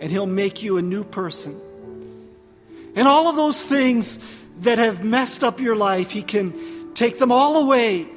and 0.00 0.10
he'll 0.10 0.26
make 0.26 0.64
you 0.64 0.78
a 0.78 0.82
new 0.82 1.04
person. 1.04 1.60
And 2.96 3.06
all 3.06 3.28
of 3.28 3.36
those 3.36 3.62
things 3.62 4.18
that 4.62 4.78
have 4.78 5.04
messed 5.04 5.44
up 5.44 5.60
your 5.60 5.76
life, 5.76 6.10
He 6.10 6.22
can 6.22 6.92
take 6.94 7.18
them 7.18 7.30
all 7.30 7.64
away. 7.64 8.08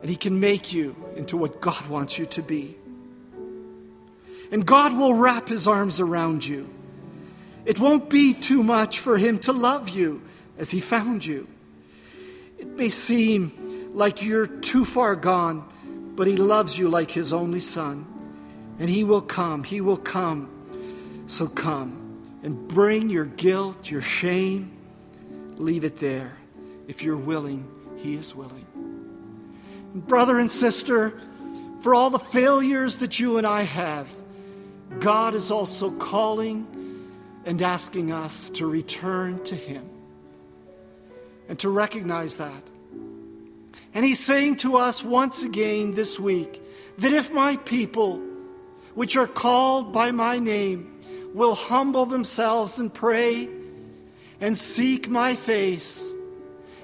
And 0.00 0.08
He 0.08 0.16
can 0.16 0.40
make 0.40 0.72
you 0.72 0.96
into 1.14 1.36
what 1.36 1.60
God 1.60 1.86
wants 1.88 2.18
you 2.18 2.24
to 2.24 2.40
be. 2.42 2.74
And 4.50 4.64
God 4.64 4.96
will 4.96 5.12
wrap 5.12 5.46
His 5.46 5.68
arms 5.68 6.00
around 6.00 6.46
you. 6.46 6.70
It 7.66 7.78
won't 7.78 8.08
be 8.08 8.32
too 8.32 8.62
much 8.62 8.98
for 8.98 9.18
Him 9.18 9.38
to 9.40 9.52
love 9.52 9.90
you 9.90 10.22
as 10.56 10.70
He 10.70 10.80
found 10.80 11.26
you. 11.26 11.48
It 12.58 12.68
may 12.68 12.88
seem 12.88 13.90
like 13.92 14.22
you're 14.22 14.46
too 14.46 14.86
far 14.86 15.16
gone, 15.16 15.70
but 16.14 16.26
He 16.26 16.36
loves 16.36 16.78
you 16.78 16.88
like 16.88 17.10
His 17.10 17.32
only 17.32 17.60
Son. 17.60 18.06
And 18.78 18.90
He 18.90 19.04
will 19.04 19.22
come. 19.22 19.64
He 19.64 19.80
will 19.80 19.96
come 19.96 20.50
so 21.26 21.46
come 21.46 22.40
and 22.42 22.68
bring 22.68 23.08
your 23.08 23.24
guilt, 23.24 23.90
your 23.90 24.02
shame, 24.02 24.76
leave 25.56 25.84
it 25.84 25.96
there. 25.96 26.36
If 26.86 27.02
you're 27.02 27.16
willing, 27.16 27.66
He 27.96 28.14
is 28.14 28.34
willing. 28.34 28.66
Brother 29.94 30.38
and 30.38 30.50
sister, 30.50 31.20
for 31.80 31.94
all 31.94 32.10
the 32.10 32.18
failures 32.18 32.98
that 32.98 33.18
you 33.18 33.38
and 33.38 33.46
I 33.46 33.62
have, 33.62 34.08
God 34.98 35.34
is 35.34 35.50
also 35.50 35.90
calling 35.92 36.66
and 37.44 37.60
asking 37.62 38.12
us 38.12 38.50
to 38.50 38.66
return 38.66 39.42
to 39.44 39.54
Him 39.54 39.88
and 41.48 41.58
to 41.60 41.68
recognize 41.68 42.36
that. 42.38 42.62
And 43.92 44.04
He's 44.04 44.20
saying 44.20 44.56
to 44.56 44.76
us 44.76 45.02
once 45.02 45.42
again 45.42 45.94
this 45.94 46.18
week 46.18 46.62
that 46.98 47.12
if 47.12 47.32
my 47.32 47.56
people, 47.58 48.20
which 48.94 49.16
are 49.16 49.26
called 49.26 49.92
by 49.92 50.10
my 50.10 50.38
name, 50.38 51.00
will 51.32 51.54
humble 51.54 52.06
themselves 52.06 52.78
and 52.78 52.92
pray 52.92 53.48
and 54.40 54.56
seek 54.56 55.08
my 55.08 55.34
face 55.34 56.10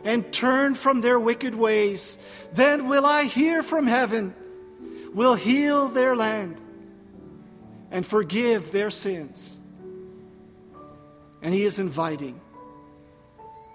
and 0.05 0.33
turn 0.33 0.75
from 0.75 1.01
their 1.01 1.19
wicked 1.19 1.55
ways, 1.55 2.19
then 2.53 2.89
will 2.89 3.07
I 3.07 3.25
hear 3.25 3.63
from 3.63 3.87
heaven, 3.87 4.35
will 5.15 5.35
heal 5.35 5.89
their 5.89 6.17
land, 6.17 6.61
and 7.91 8.07
forgive 8.07 8.73
their 8.73 8.91
sins. 8.91 9.59
And 11.43 11.55
He 11.55 11.65
is 11.65 11.79
inviting 11.79 12.41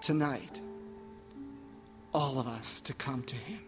tonight 0.01 0.61
all 2.15 2.39
of 2.39 2.47
us 2.47 2.79
to 2.79 2.93
come 2.93 3.21
to 3.23 3.35
Him. 3.35 3.59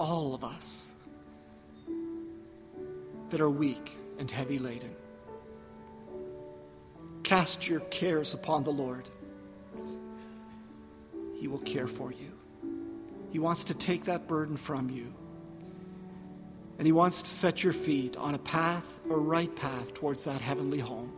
All 0.00 0.34
of 0.34 0.42
us 0.42 0.88
that 3.30 3.40
are 3.40 3.48
weak 3.48 3.96
and 4.18 4.28
heavy 4.28 4.58
laden. 4.58 4.96
Cast 7.22 7.68
your 7.68 7.80
cares 7.82 8.34
upon 8.34 8.64
the 8.64 8.72
Lord. 8.72 9.08
He 11.38 11.46
will 11.46 11.60
care 11.60 11.86
for 11.86 12.10
you. 12.10 12.32
He 13.30 13.38
wants 13.38 13.62
to 13.66 13.74
take 13.74 14.06
that 14.06 14.26
burden 14.26 14.56
from 14.56 14.90
you. 14.90 15.14
And 16.78 16.86
He 16.86 16.92
wants 16.92 17.22
to 17.22 17.28
set 17.28 17.62
your 17.62 17.72
feet 17.72 18.16
on 18.16 18.34
a 18.34 18.38
path, 18.38 18.98
a 19.08 19.16
right 19.16 19.54
path 19.54 19.94
towards 19.94 20.24
that 20.24 20.40
heavenly 20.40 20.80
home. 20.80 21.12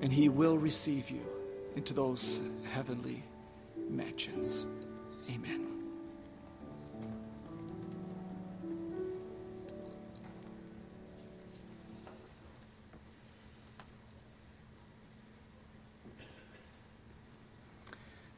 And 0.00 0.12
He 0.12 0.28
will 0.28 0.58
receive 0.58 1.10
you 1.10 1.22
into 1.76 1.94
those 1.94 2.40
heavenly 2.72 3.22
mansions. 3.88 4.66
Amen. 5.30 5.66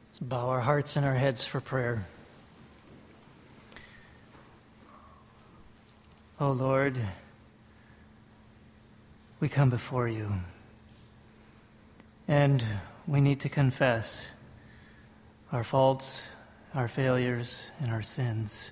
Let's 0.07 0.19
bow 0.19 0.49
our 0.49 0.61
hearts 0.61 0.97
and 0.97 1.05
our 1.05 1.15
heads 1.15 1.45
for 1.45 1.61
prayer. 1.61 2.05
Oh 6.39 6.51
Lord, 6.51 6.97
we 9.39 9.47
come 9.47 9.69
before 9.69 10.07
you. 10.07 10.33
And 12.31 12.63
we 13.07 13.19
need 13.19 13.41
to 13.41 13.49
confess 13.49 14.25
our 15.51 15.65
faults, 15.65 16.23
our 16.73 16.87
failures, 16.87 17.69
and 17.81 17.91
our 17.91 18.01
sins. 18.01 18.71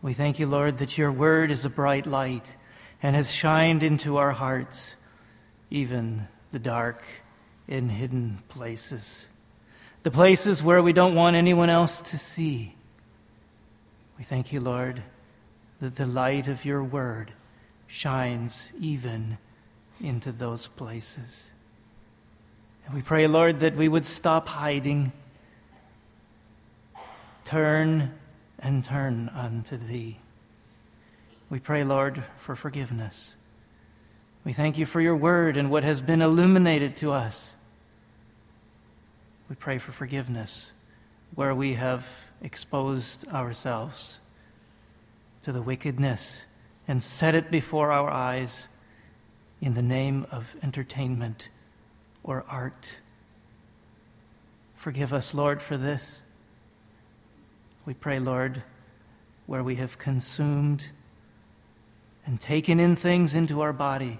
We 0.00 0.12
thank 0.12 0.38
you, 0.38 0.46
Lord, 0.46 0.76
that 0.76 0.96
your 0.96 1.10
word 1.10 1.50
is 1.50 1.64
a 1.64 1.68
bright 1.68 2.06
light 2.06 2.54
and 3.02 3.16
has 3.16 3.32
shined 3.32 3.82
into 3.82 4.18
our 4.18 4.30
hearts, 4.30 4.94
even 5.70 6.28
the 6.52 6.60
dark 6.60 7.02
and 7.66 7.90
hidden 7.90 8.44
places, 8.48 9.26
the 10.04 10.12
places 10.12 10.62
where 10.62 10.84
we 10.84 10.92
don't 10.92 11.16
want 11.16 11.34
anyone 11.34 11.68
else 11.68 12.00
to 12.00 12.16
see. 12.16 12.76
We 14.18 14.22
thank 14.22 14.52
you, 14.52 14.60
Lord, 14.60 15.02
that 15.80 15.96
the 15.96 16.06
light 16.06 16.46
of 16.46 16.64
your 16.64 16.84
word 16.84 17.32
shines 17.88 18.70
even 18.78 19.38
into 20.00 20.30
those 20.30 20.68
places. 20.68 21.50
And 22.86 22.94
we 22.94 23.02
pray, 23.02 23.26
Lord, 23.26 23.60
that 23.60 23.76
we 23.76 23.88
would 23.88 24.04
stop 24.04 24.48
hiding, 24.48 25.12
turn 27.44 28.12
and 28.58 28.84
turn 28.84 29.30
unto 29.34 29.76
thee. 29.76 30.18
We 31.48 31.58
pray, 31.60 31.84
Lord, 31.84 32.24
for 32.36 32.56
forgiveness. 32.56 33.34
We 34.44 34.52
thank 34.52 34.76
you 34.76 34.84
for 34.86 35.00
your 35.00 35.16
word 35.16 35.56
and 35.56 35.70
what 35.70 35.84
has 35.84 36.00
been 36.00 36.20
illuminated 36.20 36.96
to 36.96 37.12
us. 37.12 37.54
We 39.48 39.56
pray 39.56 39.78
for 39.78 39.92
forgiveness 39.92 40.72
where 41.34 41.54
we 41.54 41.74
have 41.74 42.06
exposed 42.42 43.26
ourselves 43.28 44.18
to 45.42 45.52
the 45.52 45.62
wickedness 45.62 46.44
and 46.86 47.02
set 47.02 47.34
it 47.34 47.50
before 47.50 47.90
our 47.92 48.10
eyes 48.10 48.68
in 49.60 49.74
the 49.74 49.82
name 49.82 50.26
of 50.30 50.54
entertainment 50.62 51.48
or 52.24 52.44
art. 52.48 52.96
Forgive 54.74 55.12
us, 55.12 55.34
Lord, 55.34 55.62
for 55.62 55.76
this. 55.76 56.22
We 57.86 57.94
pray, 57.94 58.18
Lord, 58.18 58.62
where 59.46 59.62
we 59.62 59.76
have 59.76 59.98
consumed 59.98 60.88
and 62.26 62.40
taken 62.40 62.80
in 62.80 62.96
things 62.96 63.34
into 63.34 63.60
our 63.60 63.72
body 63.72 64.18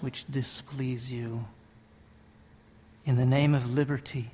which 0.00 0.24
displease 0.30 1.12
you. 1.12 1.44
In 3.04 3.16
the 3.16 3.26
name 3.26 3.54
of 3.54 3.72
liberty, 3.72 4.30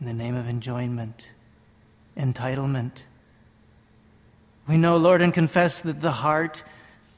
in 0.00 0.06
the 0.06 0.12
name 0.12 0.34
of 0.34 0.48
enjoyment, 0.48 1.30
entitlement. 2.16 3.02
We 4.66 4.76
know, 4.76 4.96
Lord, 4.96 5.22
and 5.22 5.32
confess 5.32 5.80
that 5.82 6.00
the 6.00 6.12
heart, 6.12 6.62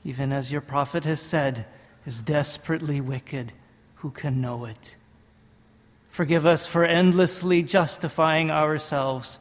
even 0.05 0.33
as 0.33 0.53
your 0.53 0.61
prophet 0.61 1.05
has 1.05 1.21
said, 1.21 1.67
is 2.07 2.23
desperately 2.23 3.01
wicked. 3.01 3.53
Who 3.97 4.11
can 4.11 4.41
know 4.41 4.65
it? 4.65 4.97
Forgive 6.11 6.45
us 6.45 6.67
for 6.67 6.85
endlessly 6.85 7.63
justifying 7.63 8.51
ourselves. 8.51 9.39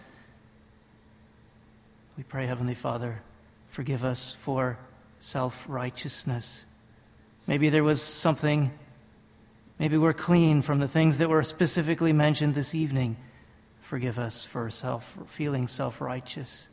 We 2.18 2.24
pray, 2.24 2.45
Heavenly 2.45 2.76
Father, 2.76 3.22
forgive 3.70 4.03
us 4.03 4.34
for 4.34 4.78
self 5.20 5.66
righteousness. 5.68 6.66
Maybe 7.47 7.70
there 7.70 7.84
was 7.84 8.01
something, 8.01 8.72
maybe 9.80 9.97
we're 9.97 10.14
clean 10.14 10.62
from 10.62 10.80
the 10.80 10.88
things 10.88 11.18
that 11.18 11.30
were 11.30 11.43
specifically 11.43 12.14
mentioned 12.14 12.53
this 12.53 12.76
evening. 12.76 13.18
Forgive 13.82 14.20
us 14.20 14.45
for 14.45 14.70
self, 14.70 15.18
feeling 15.26 15.68
self 15.68 15.99
righteous. 15.99 16.68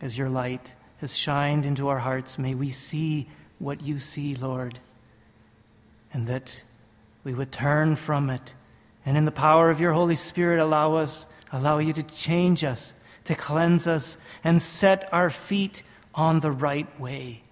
As 0.00 0.16
your 0.16 0.28
light 0.28 0.74
has 0.98 1.16
shined 1.16 1.66
into 1.66 1.88
our 1.88 1.98
hearts, 1.98 2.38
may 2.38 2.54
we 2.54 2.70
see 2.70 3.28
what 3.58 3.82
you 3.82 3.98
see, 3.98 4.34
Lord, 4.34 4.78
and 6.12 6.26
that 6.26 6.62
we 7.22 7.34
would 7.34 7.52
turn 7.52 7.96
from 7.96 8.30
it. 8.30 8.54
And 9.06 9.16
in 9.16 9.24
the 9.24 9.30
power 9.30 9.70
of 9.70 9.80
your 9.80 9.92
Holy 9.92 10.14
Spirit, 10.14 10.60
allow 10.60 10.94
us, 10.96 11.26
allow 11.52 11.78
you 11.78 11.92
to 11.92 12.02
change 12.02 12.64
us, 12.64 12.94
to 13.24 13.34
cleanse 13.34 13.86
us, 13.86 14.18
and 14.42 14.60
set 14.60 15.08
our 15.12 15.30
feet 15.30 15.82
on 16.14 16.40
the 16.40 16.50
right 16.50 17.00
way. 17.00 17.42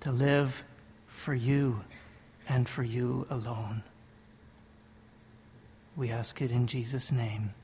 To 0.00 0.12
live 0.12 0.62
for 1.06 1.34
you 1.34 1.82
and 2.48 2.68
for 2.68 2.82
you 2.82 3.26
alone. 3.30 3.82
We 5.96 6.10
ask 6.10 6.40
it 6.42 6.50
in 6.50 6.66
Jesus' 6.66 7.10
name. 7.10 7.54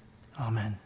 Amen. 0.41 0.79